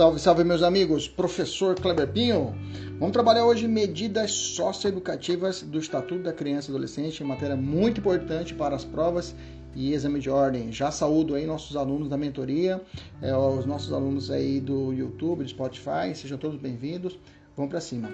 Salve, 0.00 0.18
salve, 0.18 0.44
meus 0.44 0.62
amigos. 0.62 1.06
Professor 1.06 1.78
Kleber 1.78 2.08
Pinho. 2.10 2.54
Vamos 2.98 3.12
trabalhar 3.12 3.44
hoje 3.44 3.68
medidas 3.68 4.30
socioeducativas 4.32 5.60
do 5.60 5.78
Estatuto 5.78 6.22
da 6.22 6.32
Criança 6.32 6.70
e 6.70 6.70
Adolescente, 6.70 7.22
matéria 7.22 7.54
muito 7.54 8.00
importante 8.00 8.54
para 8.54 8.74
as 8.74 8.82
provas 8.82 9.36
e 9.76 9.92
exame 9.92 10.18
de 10.18 10.30
ordem. 10.30 10.72
Já 10.72 10.90
saúdo 10.90 11.34
aí 11.34 11.44
nossos 11.44 11.76
alunos 11.76 12.08
da 12.08 12.16
mentoria, 12.16 12.80
é, 13.20 13.36
os 13.36 13.66
nossos 13.66 13.92
alunos 13.92 14.30
aí 14.30 14.58
do 14.58 14.90
YouTube, 14.90 15.44
do 15.44 15.50
Spotify, 15.50 16.14
sejam 16.14 16.38
todos 16.38 16.58
bem-vindos. 16.58 17.18
Vamos 17.54 17.70
para 17.70 17.80
cima. 17.82 18.08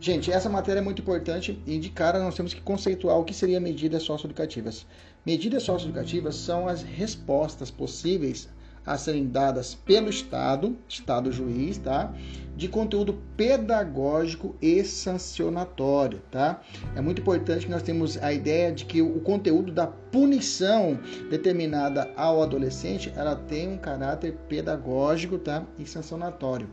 Gente, 0.00 0.32
essa 0.32 0.48
matéria 0.48 0.80
é 0.80 0.82
muito 0.82 1.00
importante 1.00 1.62
e 1.64 1.78
de 1.78 1.90
cara 1.90 2.18
nós 2.18 2.34
temos 2.34 2.52
que 2.52 2.60
conceituar 2.60 3.16
o 3.16 3.24
que 3.24 3.32
seria 3.32 3.60
medidas 3.60 4.02
socioeducativas. 4.02 4.84
Medidas 5.24 5.62
socioeducativas 5.62 6.34
são 6.34 6.66
as 6.66 6.82
respostas 6.82 7.70
possíveis 7.70 8.48
a 8.84 8.96
serem 8.96 9.26
dadas 9.26 9.74
pelo 9.74 10.08
Estado, 10.08 10.76
Estado 10.88 11.30
juiz, 11.30 11.78
tá? 11.78 12.12
De 12.56 12.68
conteúdo 12.68 13.18
pedagógico 13.36 14.54
e 14.60 14.84
sancionatório, 14.84 16.20
tá? 16.30 16.60
É 16.94 17.00
muito 17.00 17.20
importante 17.20 17.66
que 17.66 17.72
nós 17.72 17.82
temos 17.82 18.16
a 18.22 18.32
ideia 18.32 18.72
de 18.72 18.84
que 18.84 19.00
o 19.00 19.20
conteúdo 19.20 19.72
da 19.72 19.86
punição 19.86 20.98
determinada 21.30 22.10
ao 22.16 22.42
adolescente, 22.42 23.12
ela 23.16 23.36
tem 23.36 23.68
um 23.68 23.78
caráter 23.78 24.36
pedagógico, 24.48 25.38
tá? 25.38 25.64
E 25.78 25.86
sancionatório. 25.86 26.68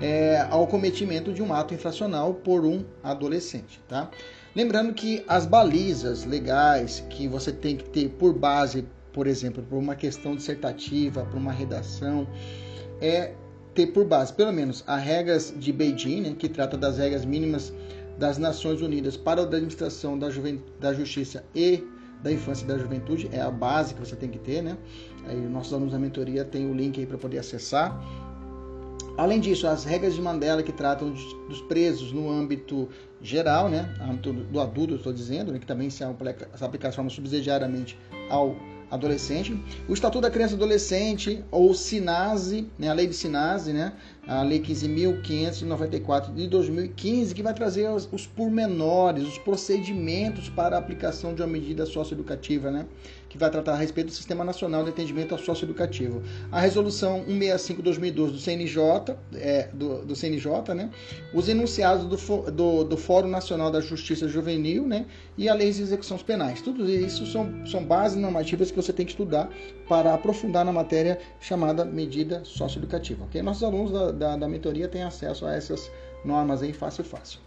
É, 0.00 0.46
ao 0.48 0.66
cometimento 0.68 1.32
de 1.32 1.42
um 1.42 1.52
ato 1.52 1.74
infracional 1.74 2.32
por 2.32 2.64
um 2.64 2.84
adolescente, 3.02 3.80
tá? 3.88 4.08
Lembrando 4.54 4.94
que 4.94 5.24
as 5.26 5.44
balizas 5.44 6.24
legais 6.24 7.04
que 7.10 7.26
você 7.28 7.52
tem 7.52 7.76
que 7.76 7.84
ter 7.90 8.08
por 8.10 8.32
base 8.32 8.86
por 9.18 9.26
exemplo, 9.26 9.64
por 9.68 9.76
uma 9.76 9.96
questão 9.96 10.36
dissertativa, 10.36 11.24
por 11.24 11.38
uma 11.38 11.50
redação, 11.50 12.24
é 13.00 13.34
ter 13.74 13.88
por 13.88 14.04
base, 14.04 14.32
pelo 14.32 14.52
menos, 14.52 14.84
as 14.86 15.02
regras 15.02 15.52
de 15.58 15.72
Beijing, 15.72 16.20
né, 16.20 16.36
que 16.38 16.48
trata 16.48 16.76
das 16.76 16.98
regras 16.98 17.24
mínimas 17.24 17.72
das 18.16 18.38
Nações 18.38 18.80
Unidas 18.80 19.16
para 19.16 19.40
a 19.40 19.44
administração 19.44 20.16
da, 20.16 20.28
da 20.78 20.94
justiça 20.94 21.44
e 21.52 21.82
da 22.22 22.30
infância 22.30 22.64
e 22.64 22.68
da 22.68 22.78
juventude, 22.78 23.28
é 23.32 23.40
a 23.40 23.50
base 23.50 23.92
que 23.92 23.98
você 23.98 24.14
tem 24.14 24.28
que 24.28 24.38
ter, 24.38 24.62
né? 24.62 24.78
Aí 25.26 25.36
nossos 25.36 25.72
alunos 25.72 25.92
da 25.92 25.98
mentoria 25.98 26.44
tem 26.44 26.70
o 26.70 26.72
link 26.72 27.00
aí 27.00 27.06
para 27.06 27.18
poder 27.18 27.38
acessar. 27.38 28.00
Além 29.16 29.40
disso, 29.40 29.66
as 29.66 29.82
regras 29.82 30.14
de 30.14 30.22
Mandela 30.22 30.62
que 30.62 30.70
tratam 30.70 31.10
dos 31.10 31.60
presos 31.62 32.12
no 32.12 32.30
âmbito 32.30 32.88
geral, 33.20 33.68
né? 33.68 33.92
âmbito 34.00 34.32
do 34.32 34.60
adulto, 34.60 34.94
estou 34.94 35.12
dizendo, 35.12 35.50
né? 35.50 35.58
que 35.58 35.66
também 35.66 35.90
se 35.90 36.04
aplica, 36.04 36.48
se 36.56 36.64
aplica 36.64 36.88
de 36.88 36.94
forma 36.94 37.10
subsidiariamente 37.10 37.98
ao 38.30 38.54
adolescente, 38.90 39.58
o 39.88 39.92
Estatuto 39.92 40.22
da 40.22 40.30
Criança 40.30 40.54
e 40.54 40.56
Adolescente, 40.56 41.44
ou 41.50 41.74
SINASE, 41.74 42.68
né, 42.78 42.88
a 42.88 42.94
lei 42.94 43.06
de 43.06 43.14
SINASE, 43.14 43.72
né, 43.72 43.92
a 44.28 44.42
lei 44.42 44.60
15.594 44.60 46.34
de 46.34 46.46
2015, 46.46 47.34
que 47.34 47.42
vai 47.42 47.54
trazer 47.54 47.88
os, 47.88 48.06
os 48.12 48.26
pormenores, 48.26 49.26
os 49.26 49.38
procedimentos 49.38 50.50
para 50.50 50.76
a 50.76 50.78
aplicação 50.78 51.34
de 51.34 51.40
uma 51.40 51.48
medida 51.48 51.86
socioeducativa, 51.86 52.70
né, 52.70 52.84
que 53.30 53.38
vai 53.38 53.50
tratar 53.50 53.72
a 53.72 53.76
respeito 53.76 54.08
do 54.08 54.12
Sistema 54.12 54.44
Nacional 54.44 54.84
de 54.84 54.90
Atendimento 54.90 55.36
Socioeducativo. 55.38 56.22
A 56.52 56.60
resolução 56.60 57.24
165-2012 57.24 58.12
do 58.12 58.38
CNJ, 58.38 58.82
é, 59.34 59.68
do, 59.72 60.04
do, 60.04 60.14
CNJ, 60.14 60.74
né, 60.74 60.90
os 61.32 61.48
enunciados 61.48 62.04
do, 62.04 62.50
do, 62.50 62.84
do 62.84 62.96
Fórum 62.98 63.28
Nacional 63.28 63.70
da 63.70 63.80
Justiça 63.80 64.28
Juvenil, 64.28 64.86
né, 64.86 65.06
e 65.38 65.48
a 65.48 65.54
lei 65.54 65.72
de 65.72 65.80
execuções 65.80 66.22
penais. 66.22 66.60
Tudo 66.60 66.88
isso 66.90 67.24
são, 67.26 67.66
são 67.66 67.82
bases 67.82 68.18
normativas 68.18 68.70
que 68.70 68.76
você 68.76 68.92
tem 68.92 69.06
que 69.06 69.12
estudar 69.12 69.48
para 69.88 70.12
aprofundar 70.12 70.66
na 70.66 70.72
matéria 70.72 71.18
chamada 71.40 71.82
medida 71.84 72.42
socioeducativa. 72.44 73.24
Okay? 73.24 73.40
Nossos 73.40 73.62
alunos 73.62 73.90
da, 73.90 74.12
da, 74.18 74.36
da 74.36 74.48
mentoria 74.48 74.88
têm 74.88 75.02
acesso 75.02 75.46
a 75.46 75.54
essas 75.54 75.90
normas 76.24 76.62
aí 76.62 76.72
fácil 76.72 77.04
fácil 77.04 77.40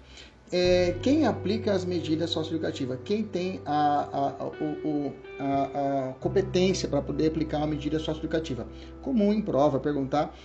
é, 0.52 0.96
quem 1.02 1.26
aplica 1.26 1.72
as 1.72 1.86
medidas 1.86 2.30
socioeducativas, 2.30 3.00
quem 3.06 3.24
tem 3.24 3.62
a, 3.66 4.08
a, 4.12 4.46
o, 4.46 5.14
a, 5.40 6.10
a 6.10 6.14
competência 6.20 6.90
para 6.90 7.02
poder 7.02 7.28
aplicar 7.28 7.60
uma 7.60 7.68
medida 7.68 7.98
socioeducativa. 7.98 8.68
Comum 9.02 9.32
em 9.32 9.42
prova 9.42 9.80
perguntar 9.80 10.36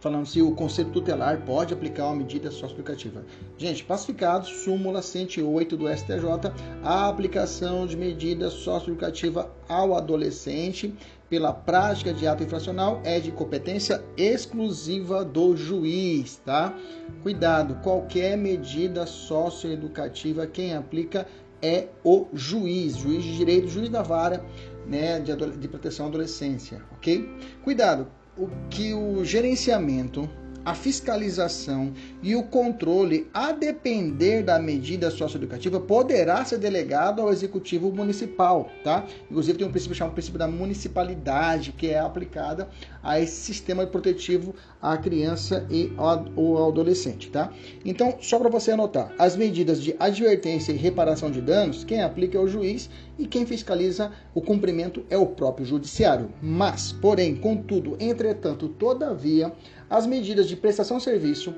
falando 0.00 0.26
se 0.26 0.40
o 0.40 0.52
Conselho 0.52 0.90
Tutelar 0.90 1.42
pode 1.44 1.74
aplicar 1.74 2.06
uma 2.06 2.16
medida 2.16 2.50
socioeducativa. 2.50 3.22
Gente, 3.56 3.84
pacificado, 3.84 4.46
súmula 4.46 5.02
108 5.02 5.76
do 5.76 5.88
STJ, 5.88 6.52
a 6.82 7.08
aplicação 7.08 7.86
de 7.86 7.96
medida 7.96 8.48
socioeducativa 8.50 9.50
ao 9.68 9.94
adolescente 9.94 10.94
pela 11.28 11.52
prática 11.52 12.12
de 12.12 12.26
ato 12.26 12.42
infracional 12.42 13.00
é 13.04 13.20
de 13.20 13.30
competência 13.30 14.02
exclusiva 14.16 15.24
do 15.24 15.54
juiz, 15.54 16.40
tá? 16.44 16.76
Cuidado, 17.22 17.76
qualquer 17.82 18.36
medida 18.36 19.06
socioeducativa 19.06 20.46
quem 20.46 20.74
aplica 20.74 21.26
é 21.62 21.88
o 22.02 22.26
juiz, 22.32 22.96
juiz 22.96 23.22
de 23.22 23.36
direito, 23.36 23.68
juiz 23.68 23.90
da 23.90 24.02
vara, 24.02 24.44
né, 24.86 25.20
de, 25.20 25.36
de 25.36 25.68
proteção 25.68 26.06
à 26.06 26.08
adolescência, 26.08 26.82
ok? 26.96 27.30
Cuidado, 27.62 28.08
o 28.40 28.48
que 28.70 28.94
o 28.94 29.22
gerenciamento, 29.22 30.26
a 30.64 30.74
fiscalização 30.74 31.92
e 32.22 32.34
o 32.34 32.42
controle, 32.42 33.28
a 33.34 33.52
depender 33.52 34.42
da 34.42 34.58
medida 34.58 35.10
socioeducativa, 35.10 35.78
poderá 35.78 36.42
ser 36.44 36.58
delegado 36.58 37.20
ao 37.20 37.30
executivo 37.30 37.92
municipal, 37.92 38.70
tá? 38.82 39.04
Inclusive 39.30 39.58
tem 39.58 39.66
um 39.66 39.70
princípio 39.70 39.94
chamado 39.94 40.14
princípio 40.14 40.38
da 40.38 40.48
municipalidade, 40.48 41.72
que 41.72 41.88
é 41.88 41.98
aplicada 41.98 42.68
a 43.02 43.20
esse 43.20 43.36
sistema 43.36 43.86
protetivo 43.86 44.54
à 44.80 44.96
criança 44.96 45.66
e 45.70 45.92
ao 45.96 46.68
adolescente, 46.68 47.30
tá? 47.30 47.52
Então, 47.84 48.16
só 48.20 48.38
para 48.38 48.48
você 48.48 48.72
anotar, 48.72 49.12
as 49.18 49.36
medidas 49.36 49.82
de 49.82 49.94
advertência 49.98 50.72
e 50.72 50.76
reparação 50.76 51.30
de 51.30 51.40
danos, 51.40 51.84
quem 51.84 52.02
aplica 52.02 52.38
é 52.38 52.40
o 52.40 52.48
juiz 52.48 52.88
e 53.20 53.26
quem 53.26 53.44
fiscaliza 53.44 54.10
o 54.34 54.40
cumprimento 54.40 55.04
é 55.10 55.16
o 55.16 55.26
próprio 55.26 55.66
judiciário. 55.66 56.30
Mas, 56.42 56.90
porém, 56.90 57.36
contudo, 57.36 57.96
entretanto, 58.00 58.68
todavia, 58.68 59.52
as 59.88 60.06
medidas 60.06 60.48
de 60.48 60.56
prestação 60.56 60.96
de 60.96 61.04
serviço, 61.04 61.54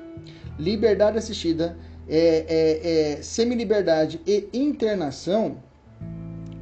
liberdade 0.59 1.17
assistida, 1.17 1.77
é, 2.07 2.45
é, 2.47 3.13
é, 3.13 3.21
semi-liberdade 3.21 4.19
e 4.27 4.49
internação, 4.53 5.57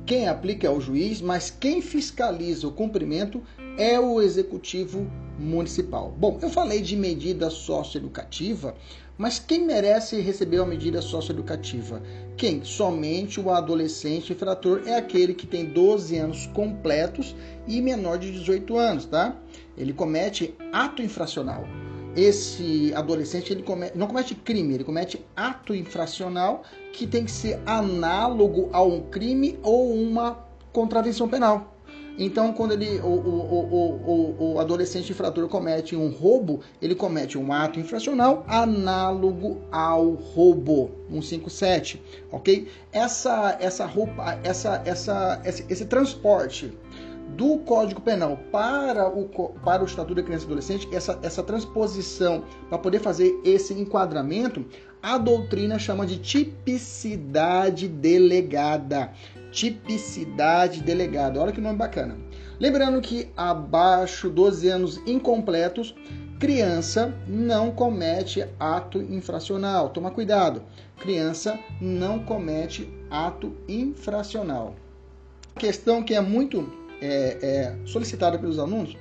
quem 0.06 0.28
aplica 0.28 0.68
é 0.68 0.70
o 0.70 0.80
juiz, 0.80 1.20
mas 1.20 1.50
quem 1.50 1.82
fiscaliza 1.82 2.68
o 2.68 2.72
cumprimento 2.72 3.42
é 3.78 4.00
o 4.00 4.22
executivo 4.22 5.10
municipal. 5.40 6.14
Bom, 6.18 6.38
eu 6.42 6.50
falei 6.50 6.82
de 6.82 6.96
medida 6.96 7.50
socioeducativa, 7.50 8.76
mas 9.22 9.38
quem 9.38 9.64
merece 9.68 10.20
receber 10.20 10.58
uma 10.58 10.66
medida 10.66 11.00
socioeducativa? 11.00 12.02
Quem? 12.36 12.66
Somente 12.66 13.40
o 13.40 13.52
adolescente 13.52 14.34
infrator 14.34 14.82
é 14.88 14.96
aquele 14.96 15.36
que 15.36 15.46
tem 15.46 15.64
12 15.64 16.18
anos 16.18 16.48
completos 16.48 17.36
e 17.68 17.80
menor 17.84 18.18
de 18.18 18.32
18 18.32 18.76
anos, 18.76 19.06
tá? 19.06 19.36
Ele 19.78 19.94
comete 19.94 20.56
ato 20.74 21.04
infracional. 21.04 21.66
Esse 22.16 22.92
adolescente 22.96 23.54
ele 23.54 23.64
não 23.94 24.08
comete 24.08 24.34
crime, 24.34 24.74
ele 24.74 24.84
comete 24.84 25.24
ato 25.36 25.76
infracional 25.76 26.64
que 26.92 27.06
tem 27.06 27.24
que 27.24 27.32
ser 27.32 27.62
análogo 27.64 28.72
a 28.74 28.82
um 28.82 29.02
crime 29.02 29.60
ou 29.62 29.94
uma 29.94 30.44
contravenção 30.74 31.30
penal. 31.30 31.71
Então, 32.18 32.54
quando 32.54 32.74
ele, 32.74 33.00
o, 33.00 33.08
o, 33.08 34.42
o, 34.42 34.54
o, 34.54 34.60
adolescente 34.60 35.12
infrator 35.12 35.48
comete 35.48 35.96
um 35.96 36.10
roubo, 36.10 36.62
ele 36.82 36.94
comete 36.94 37.38
um 37.38 37.52
ato 37.52 37.80
infracional 37.80 38.44
análogo 38.48 39.62
ao 39.72 40.12
roubo, 40.12 40.92
157, 41.10 42.02
ok? 42.32 42.68
Essa, 42.92 43.58
essa 43.60 43.86
roupa, 43.86 44.40
essa, 44.44 44.82
essa, 44.86 45.42
esse, 45.46 45.66
esse 45.70 45.86
transporte 45.86 46.72
do 47.36 47.58
Código 47.60 48.02
Penal 48.02 48.38
para 48.52 49.08
o, 49.08 49.28
para 49.64 49.82
o 49.82 49.86
Estatuto 49.86 50.16
da 50.16 50.24
Criança 50.24 50.44
e 50.44 50.48
Adolescente, 50.48 50.90
essa, 50.92 51.20
essa 51.22 51.44
transposição 51.44 52.44
para 52.70 52.78
poder 52.78 53.00
fazer 53.00 53.40
esse 53.44 53.74
enquadramento, 53.74 54.66
a 55.02 55.18
doutrina 55.18 55.80
chama 55.80 56.06
de 56.06 56.18
tipicidade 56.18 57.88
delegada. 57.88 59.12
Tipicidade 59.52 60.82
delegada. 60.82 61.40
Olha 61.40 61.52
que 61.52 61.60
nome 61.60 61.78
bacana. 61.78 62.18
Lembrando 62.60 63.02
que 63.02 63.30
abaixo 63.36 64.30
12 64.30 64.70
anos 64.70 64.98
incompletos, 65.08 65.96
criança 66.40 67.14
não 67.28 67.72
comete 67.72 68.46
ato 68.60 69.02
infracional. 69.02 69.90
Toma 69.90 70.12
cuidado. 70.12 70.62
Criança 71.00 71.60
não 71.82 72.20
comete 72.20 72.88
ato 73.10 73.54
infracional. 73.68 74.76
Questão 75.56 76.02
que 76.02 76.14
é 76.14 76.22
muito 76.22 76.81
é, 77.02 77.38
é, 77.42 77.76
solicitada 77.86 78.38
pelos 78.38 78.60
alunos, 78.60 78.96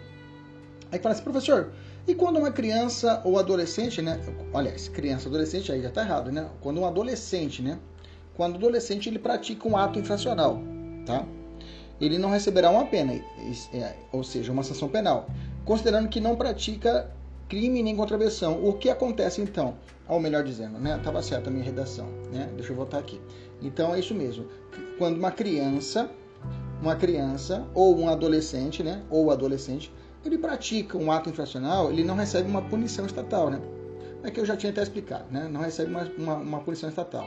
aí 0.91 0.99
fala 0.99 1.15
assim, 1.15 1.23
professor, 1.23 1.71
e 2.07 2.15
quando 2.15 2.39
uma 2.39 2.51
criança 2.51 3.21
ou 3.25 3.39
adolescente, 3.39 4.01
né? 4.01 4.21
Aliás, 4.55 4.89
criança, 4.89 5.29
adolescente 5.29 5.71
aí 5.71 5.83
já 5.83 5.91
tá 5.91 6.03
errado, 6.03 6.33
né? 6.33 6.49
Quando 6.61 6.81
um 6.81 6.87
adolescente, 6.87 7.63
né? 7.63 7.79
Quando 8.35 8.57
adolescente 8.57 9.09
ele 9.09 9.19
pratica 9.19 9.69
um 9.69 9.77
ato 9.77 9.99
infracional, 9.99 10.61
tá? 11.05 11.27
Ele 12.01 12.19
não 12.19 12.31
receberá 12.31 12.71
uma 12.71 12.87
pena, 12.87 13.13
é, 13.13 13.95
ou 14.11 14.25
seja, 14.25 14.51
uma 14.51 14.63
sanção 14.63 14.89
penal, 14.89 15.29
considerando 15.65 16.09
que 16.09 16.19
não 16.19 16.35
pratica 16.35 17.11
crime 17.49 17.83
nem 17.83 17.95
contravenção. 17.95 18.65
O 18.65 18.73
que 18.73 18.89
acontece 18.89 19.43
então? 19.43 19.75
Ou 20.09 20.19
melhor 20.19 20.43
dizendo, 20.43 20.79
né? 20.79 20.99
Tava 21.05 21.23
certa 21.23 21.51
a 21.51 21.53
minha 21.53 21.65
redação, 21.65 22.07
né? 22.33 22.49
Deixa 22.57 22.73
eu 22.73 22.77
voltar 22.77 22.99
aqui. 22.99 23.21
Então 23.61 23.95
é 23.95 24.01
isso 24.01 24.15
mesmo. 24.15 24.47
Quando 24.97 25.19
uma 25.19 25.31
criança, 25.31 26.11
uma 26.81 26.97
criança 26.97 27.67
ou 27.75 27.99
um 27.99 28.09
adolescente, 28.09 28.83
né? 28.83 29.03
Ou 29.11 29.31
adolescente, 29.31 29.93
ele 30.25 30.39
pratica 30.39 30.97
um 30.97 31.11
ato 31.13 31.29
infracional, 31.29 31.91
ele 31.91 32.05
não 32.05 32.15
recebe 32.15 32.49
uma 32.49 32.63
punição 32.63 33.07
estatal, 33.07 33.51
né? 33.51 33.61
É 34.23 34.31
que 34.31 34.39
eu 34.39 34.45
já 34.45 34.57
tinha 34.57 34.71
até 34.71 34.83
explicado, 34.83 35.25
né? 35.31 35.49
Não 35.51 35.61
recebe 35.61 35.91
uma, 35.91 36.11
uma, 36.19 36.35
uma 36.37 36.61
punição 36.61 36.89
estatal. 36.89 37.27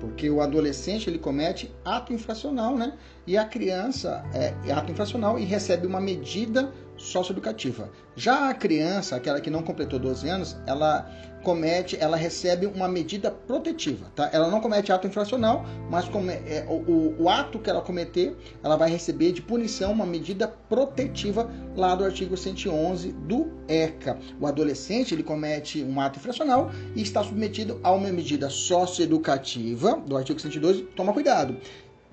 Porque 0.00 0.28
o 0.30 0.40
adolescente 0.40 1.08
ele 1.08 1.18
comete 1.18 1.74
ato 1.84 2.12
infracional, 2.12 2.76
né? 2.76 2.96
E 3.26 3.36
a 3.36 3.44
criança 3.44 4.24
é, 4.32 4.54
é 4.68 4.72
ato 4.72 4.92
infracional 4.92 5.38
e 5.38 5.44
recebe 5.44 5.86
uma 5.86 6.00
medida 6.00 6.72
socioeducativa. 6.96 7.90
Já 8.14 8.48
a 8.50 8.54
criança, 8.54 9.16
aquela 9.16 9.40
que 9.40 9.50
não 9.50 9.62
completou 9.62 9.98
12 9.98 10.28
anos, 10.28 10.56
ela 10.66 11.10
comete, 11.46 11.96
ela 12.00 12.16
recebe 12.16 12.66
uma 12.66 12.88
medida 12.88 13.30
protetiva, 13.30 14.10
tá? 14.16 14.28
Ela 14.32 14.50
não 14.50 14.60
comete 14.60 14.90
ato 14.90 15.06
infracional, 15.06 15.64
mas 15.88 16.08
come, 16.08 16.32
é, 16.32 16.66
o, 16.68 17.14
o, 17.22 17.28
ato 17.28 17.60
que 17.60 17.70
ela 17.70 17.80
cometer, 17.80 18.36
ela 18.64 18.74
vai 18.74 18.90
receber 18.90 19.30
de 19.30 19.40
punição 19.40 19.92
uma 19.92 20.04
medida 20.04 20.48
protetiva 20.48 21.48
lá 21.76 21.94
do 21.94 22.04
artigo 22.04 22.36
111 22.36 23.12
do 23.12 23.48
ECA. 23.68 24.18
O 24.40 24.46
adolescente, 24.48 25.14
ele 25.14 25.22
comete 25.22 25.84
um 25.84 26.00
ato 26.00 26.18
infracional 26.18 26.72
e 26.96 27.02
está 27.02 27.22
submetido 27.22 27.78
a 27.84 27.92
uma 27.92 28.08
medida 28.08 28.50
socioeducativa 28.50 30.00
do 30.04 30.16
artigo 30.16 30.40
112, 30.40 30.82
toma 30.96 31.12
cuidado. 31.12 31.56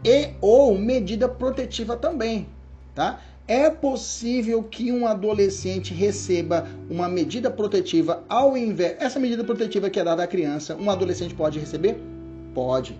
E 0.06 0.34
ou 0.42 0.78
medida 0.78 1.28
protetiva 1.28 1.98
também, 1.98 2.48
tá? 2.94 3.20
É 3.48 3.69
possível 3.69 4.63
que 4.63 4.92
um 4.92 5.06
adolescente 5.06 5.94
receba 5.94 6.66
uma 6.90 7.10
medida 7.10 7.51
protetiva 7.51 8.24
ao 8.30 8.56
invés. 8.56 8.95
Essa 9.00 9.19
medida 9.19 9.44
protetiva 9.44 9.90
que 9.90 10.00
é 10.00 10.04
dada 10.04 10.24
à 10.24 10.28
criança, 10.28 10.75
um 10.75 10.90
adolescente 10.90 11.36
pode 11.36 11.60
receber? 11.60 11.98
Pode. 12.54 12.98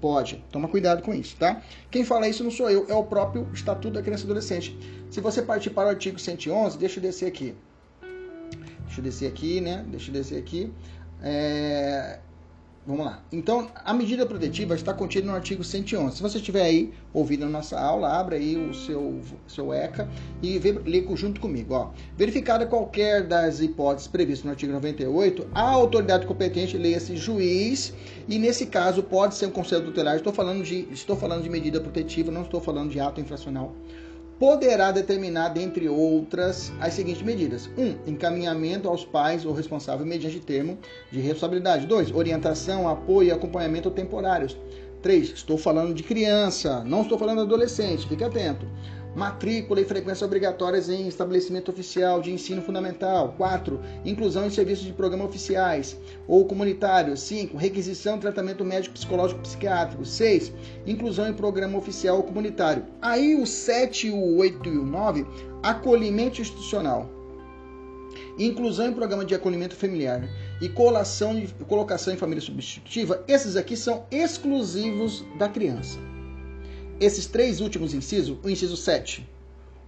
Pode. 0.00 0.44
Toma 0.52 0.68
cuidado 0.68 1.02
com 1.02 1.14
isso, 1.14 1.36
tá? 1.36 1.62
Quem 1.90 2.04
fala 2.04 2.28
isso 2.28 2.44
não 2.44 2.50
sou 2.50 2.70
eu, 2.70 2.86
é 2.88 2.94
o 2.94 3.02
próprio 3.02 3.48
Estatuto 3.52 3.94
da 3.94 4.02
Criança 4.02 4.24
e 4.24 4.26
Adolescente. 4.26 4.78
Se 5.10 5.20
você 5.20 5.40
partir 5.40 5.70
para 5.70 5.88
o 5.88 5.90
artigo 5.90 6.18
111, 6.18 6.78
deixa 6.78 6.98
eu 6.98 7.02
descer 7.02 7.26
aqui. 7.26 7.54
Deixa 8.84 9.00
eu 9.00 9.04
descer 9.04 9.28
aqui, 9.28 9.60
né? 9.60 9.84
Deixa 9.88 10.10
eu 10.10 10.12
descer 10.12 10.38
aqui. 10.38 10.72
É... 11.22 12.18
Vamos 12.88 13.04
lá. 13.04 13.22
Então, 13.30 13.68
a 13.84 13.92
medida 13.92 14.24
protetiva 14.24 14.74
está 14.74 14.94
contida 14.94 15.26
no 15.26 15.34
artigo 15.34 15.62
111. 15.62 16.16
Se 16.16 16.22
você 16.22 16.38
estiver 16.38 16.62
aí 16.62 16.90
ouvindo 17.12 17.44
a 17.44 17.46
nossa 17.46 17.78
aula, 17.78 18.18
abra 18.18 18.36
aí 18.36 18.56
o 18.56 18.72
seu, 18.72 19.20
seu 19.46 19.74
ECA 19.74 20.08
e 20.42 20.58
vê, 20.58 20.72
lê 20.72 21.04
junto 21.14 21.38
comigo. 21.38 21.74
Ó. 21.74 21.90
Verificada 22.16 22.64
qualquer 22.64 23.26
das 23.26 23.60
hipóteses 23.60 24.08
previstas 24.08 24.46
no 24.46 24.52
artigo 24.52 24.72
98, 24.72 25.48
a 25.54 25.68
autoridade 25.68 26.26
competente 26.26 26.78
leia-se 26.78 27.14
juiz 27.14 27.92
e, 28.26 28.38
nesse 28.38 28.64
caso, 28.64 29.02
pode 29.02 29.34
ser 29.34 29.44
um 29.44 29.50
conselho 29.50 29.84
tutelar. 29.84 30.16
Estou 30.16 30.32
falando, 30.32 30.64
de, 30.64 30.88
estou 30.90 31.14
falando 31.14 31.42
de 31.42 31.50
medida 31.50 31.82
protetiva, 31.82 32.32
não 32.32 32.40
estou 32.40 32.58
falando 32.58 32.90
de 32.90 32.98
ato 32.98 33.20
infracional 33.20 33.74
poderá 34.38 34.92
determinar, 34.92 35.48
dentre 35.48 35.88
outras, 35.88 36.72
as 36.80 36.94
seguintes 36.94 37.22
medidas: 37.22 37.68
1. 37.76 37.82
Um, 37.82 37.96
encaminhamento 38.06 38.88
aos 38.88 39.04
pais 39.04 39.44
ou 39.44 39.52
responsável 39.52 40.06
mediante 40.06 40.40
termo 40.40 40.78
de 41.10 41.20
responsabilidade. 41.20 41.86
2. 41.86 42.12
Orientação, 42.12 42.88
apoio 42.88 43.28
e 43.28 43.32
acompanhamento 43.32 43.90
temporários. 43.90 44.56
3. 45.02 45.30
Estou 45.30 45.56
falando 45.56 45.94
de 45.94 46.02
criança, 46.02 46.82
não 46.84 47.02
estou 47.02 47.18
falando 47.18 47.38
de 47.38 47.44
adolescente, 47.44 48.06
fique 48.08 48.24
atento 48.24 48.66
matrícula 49.14 49.80
e 49.80 49.84
frequência 49.84 50.24
obrigatórias 50.24 50.88
em 50.88 51.08
estabelecimento 51.08 51.70
oficial 51.70 52.20
de 52.20 52.32
ensino 52.32 52.62
fundamental. 52.62 53.34
4. 53.36 53.80
Inclusão 54.04 54.46
em 54.46 54.50
serviços 54.50 54.84
de 54.84 54.92
programa 54.92 55.24
oficiais 55.24 55.96
ou 56.26 56.44
comunitários. 56.44 57.20
5. 57.20 57.56
Requisição 57.56 58.14
de 58.14 58.22
tratamento 58.22 58.64
médico, 58.64 58.94
psicológico 58.94 59.40
psiquiátrico. 59.40 60.04
6. 60.04 60.52
Inclusão 60.86 61.28
em 61.28 61.34
programa 61.34 61.78
oficial 61.78 62.16
ou 62.16 62.22
comunitário. 62.22 62.84
Aí 63.00 63.34
o 63.34 63.46
7, 63.46 64.10
o 64.10 64.36
8 64.36 64.68
e 64.68 64.78
o 64.78 64.84
9, 64.84 65.26
acolhimento 65.62 66.40
institucional. 66.40 67.10
Inclusão 68.38 68.88
em 68.88 68.92
programa 68.92 69.24
de 69.24 69.34
acolhimento 69.34 69.74
familiar 69.74 70.28
e 70.60 70.68
colação 70.68 71.42
colocação 71.66 72.14
em 72.14 72.16
família 72.16 72.40
substitutiva, 72.40 73.24
esses 73.26 73.56
aqui 73.56 73.76
são 73.76 74.06
exclusivos 74.10 75.24
da 75.38 75.48
criança. 75.48 75.98
Esses 77.00 77.26
três 77.26 77.60
últimos 77.60 77.94
incisos, 77.94 78.36
o 78.42 78.50
inciso 78.50 78.76
7, 78.76 79.28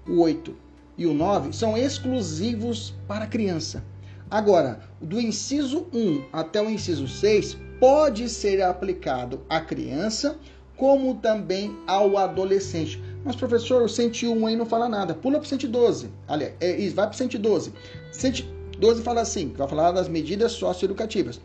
o 0.06 0.20
8 0.20 0.54
e 0.96 1.06
o 1.06 1.12
9, 1.12 1.52
são 1.52 1.76
exclusivos 1.76 2.94
para 3.08 3.24
a 3.24 3.28
criança. 3.28 3.82
Agora, 4.30 4.80
do 5.00 5.20
inciso 5.20 5.88
1 5.92 6.26
até 6.32 6.62
o 6.62 6.70
inciso 6.70 7.08
6 7.08 7.58
pode 7.80 8.28
ser 8.28 8.62
aplicado 8.62 9.40
à 9.48 9.60
criança, 9.60 10.38
como 10.76 11.16
também 11.16 11.76
ao 11.84 12.16
adolescente. 12.16 13.02
Mas, 13.24 13.34
professor, 13.34 13.82
o 13.82 13.88
101 13.88 14.46
aí 14.46 14.54
não 14.54 14.64
fala 14.64 14.88
nada. 14.88 15.12
Pula 15.12 15.38
para 15.38 15.46
o 15.46 15.48
112. 15.48 16.10
Aliás, 16.28 16.54
é, 16.60 16.76
vai 16.90 17.06
para 17.06 17.14
o 17.14 17.18
112. 17.18 17.72
112 18.12 19.02
fala 19.02 19.20
assim, 19.20 19.52
vai 19.56 19.66
falar 19.66 19.90
das 19.90 20.08
medidas 20.08 20.52
socioeducativas. 20.52 21.40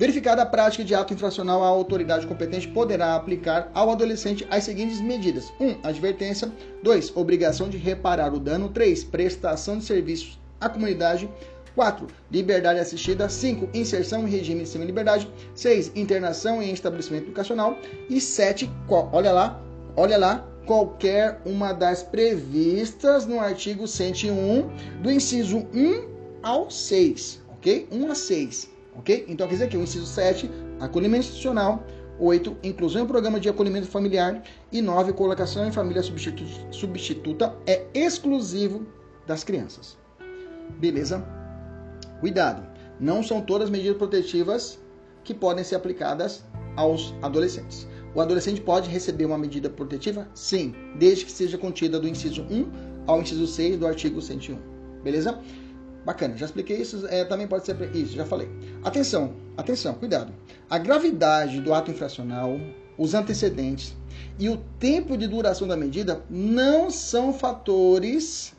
Verificada 0.00 0.40
a 0.40 0.46
prática 0.46 0.82
de 0.82 0.94
ato 0.94 1.12
infracional, 1.12 1.62
a 1.62 1.66
autoridade 1.66 2.26
competente 2.26 2.66
poderá 2.66 3.14
aplicar 3.14 3.70
ao 3.74 3.90
adolescente 3.90 4.46
as 4.50 4.64
seguintes 4.64 4.98
medidas: 4.98 5.52
1. 5.60 5.66
Um, 5.66 5.76
advertência. 5.82 6.50
2. 6.82 7.14
Obrigação 7.14 7.68
de 7.68 7.76
reparar 7.76 8.32
o 8.32 8.40
dano. 8.40 8.70
3. 8.70 9.04
Prestação 9.04 9.76
de 9.76 9.84
serviços 9.84 10.40
à 10.58 10.70
comunidade. 10.70 11.28
4. 11.74 12.06
Liberdade 12.32 12.80
assistida. 12.80 13.28
5. 13.28 13.68
Inserção 13.74 14.26
em 14.26 14.30
regime 14.30 14.62
de 14.62 14.70
semi-liberdade. 14.70 15.30
6. 15.54 15.92
Internação 15.94 16.62
em 16.62 16.72
estabelecimento 16.72 17.24
educacional. 17.24 17.76
E 18.08 18.22
7. 18.22 18.70
Olha 18.88 19.32
lá, 19.32 19.62
olha 19.94 20.16
lá, 20.16 20.48
qualquer 20.64 21.42
uma 21.44 21.74
das 21.74 22.02
previstas 22.02 23.26
no 23.26 23.38
artigo 23.38 23.86
101, 23.86 24.66
do 25.02 25.10
inciso 25.10 25.58
1 25.74 26.08
ao 26.42 26.70
6. 26.70 27.42
Ok? 27.50 27.86
1 27.92 28.10
a 28.10 28.14
6. 28.14 28.69
Ok? 28.96 29.24
Então 29.28 29.46
quer 29.46 29.54
dizer 29.54 29.68
que 29.68 29.76
o 29.76 29.82
inciso 29.82 30.06
7, 30.06 30.50
acolhimento 30.80 31.24
institucional. 31.24 31.84
8. 32.18 32.58
Inclusão 32.62 33.02
em 33.02 33.06
programa 33.06 33.40
de 33.40 33.48
acolhimento 33.48 33.86
familiar. 33.86 34.42
E 34.70 34.82
9. 34.82 35.12
Colocação 35.14 35.66
em 35.66 35.72
família 35.72 36.02
substituta 36.02 37.56
é 37.66 37.86
exclusivo 37.94 38.86
das 39.26 39.42
crianças. 39.42 39.96
Beleza? 40.78 41.24
Cuidado! 42.20 42.62
Não 42.98 43.22
são 43.22 43.40
todas 43.40 43.70
medidas 43.70 43.96
protetivas 43.96 44.78
que 45.24 45.32
podem 45.32 45.64
ser 45.64 45.76
aplicadas 45.76 46.44
aos 46.76 47.14
adolescentes. 47.22 47.88
O 48.14 48.20
adolescente 48.20 48.60
pode 48.60 48.90
receber 48.90 49.24
uma 49.24 49.38
medida 49.38 49.70
protetiva? 49.70 50.28
Sim, 50.34 50.74
desde 50.98 51.24
que 51.24 51.32
seja 51.32 51.56
contida 51.56 51.98
do 51.98 52.08
inciso 52.08 52.42
1 52.42 52.70
ao 53.06 53.22
inciso 53.22 53.46
6 53.46 53.78
do 53.78 53.86
artigo 53.86 54.20
101. 54.20 54.58
Beleza? 55.02 55.40
Bacana, 56.04 56.36
já 56.36 56.46
expliquei 56.46 56.78
isso, 56.78 57.06
é, 57.08 57.24
também 57.24 57.46
pode 57.46 57.66
ser 57.66 57.76
isso, 57.94 58.14
já 58.14 58.24
falei. 58.24 58.48
Atenção, 58.82 59.34
atenção, 59.56 59.94
cuidado. 59.94 60.32
A 60.68 60.78
gravidade 60.78 61.60
do 61.60 61.74
ato 61.74 61.90
infracional, 61.90 62.58
os 62.96 63.14
antecedentes 63.14 63.94
e 64.38 64.48
o 64.48 64.56
tempo 64.78 65.16
de 65.16 65.26
duração 65.26 65.68
da 65.68 65.76
medida 65.76 66.22
não 66.30 66.90
são 66.90 67.32
fatores 67.32 68.54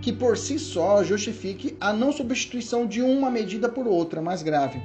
que 0.00 0.12
por 0.12 0.38
si 0.38 0.58
só 0.58 1.02
justifique 1.02 1.76
a 1.80 1.92
não 1.92 2.12
substituição 2.12 2.86
de 2.86 3.02
uma 3.02 3.30
medida 3.30 3.68
por 3.68 3.86
outra 3.86 4.22
mais 4.22 4.42
grave. 4.42 4.80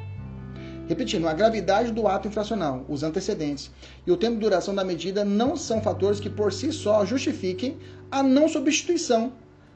Repetindo, 0.87 1.27
a 1.27 1.33
gravidade 1.33 1.91
do 1.91 2.07
ato 2.07 2.27
infracional, 2.27 2.83
os 2.89 3.03
antecedentes 3.03 3.71
e 4.05 4.11
o 4.11 4.17
tempo 4.17 4.33
de 4.33 4.41
duração 4.41 4.75
da 4.75 4.83
medida 4.83 5.23
não 5.23 5.55
são 5.55 5.81
fatores 5.81 6.19
que 6.19 6.29
por 6.29 6.51
si 6.51 6.71
só 6.71 7.05
justifiquem 7.05 7.77
a 8.09 8.21
não 8.21 8.49
substituição 8.49 9.31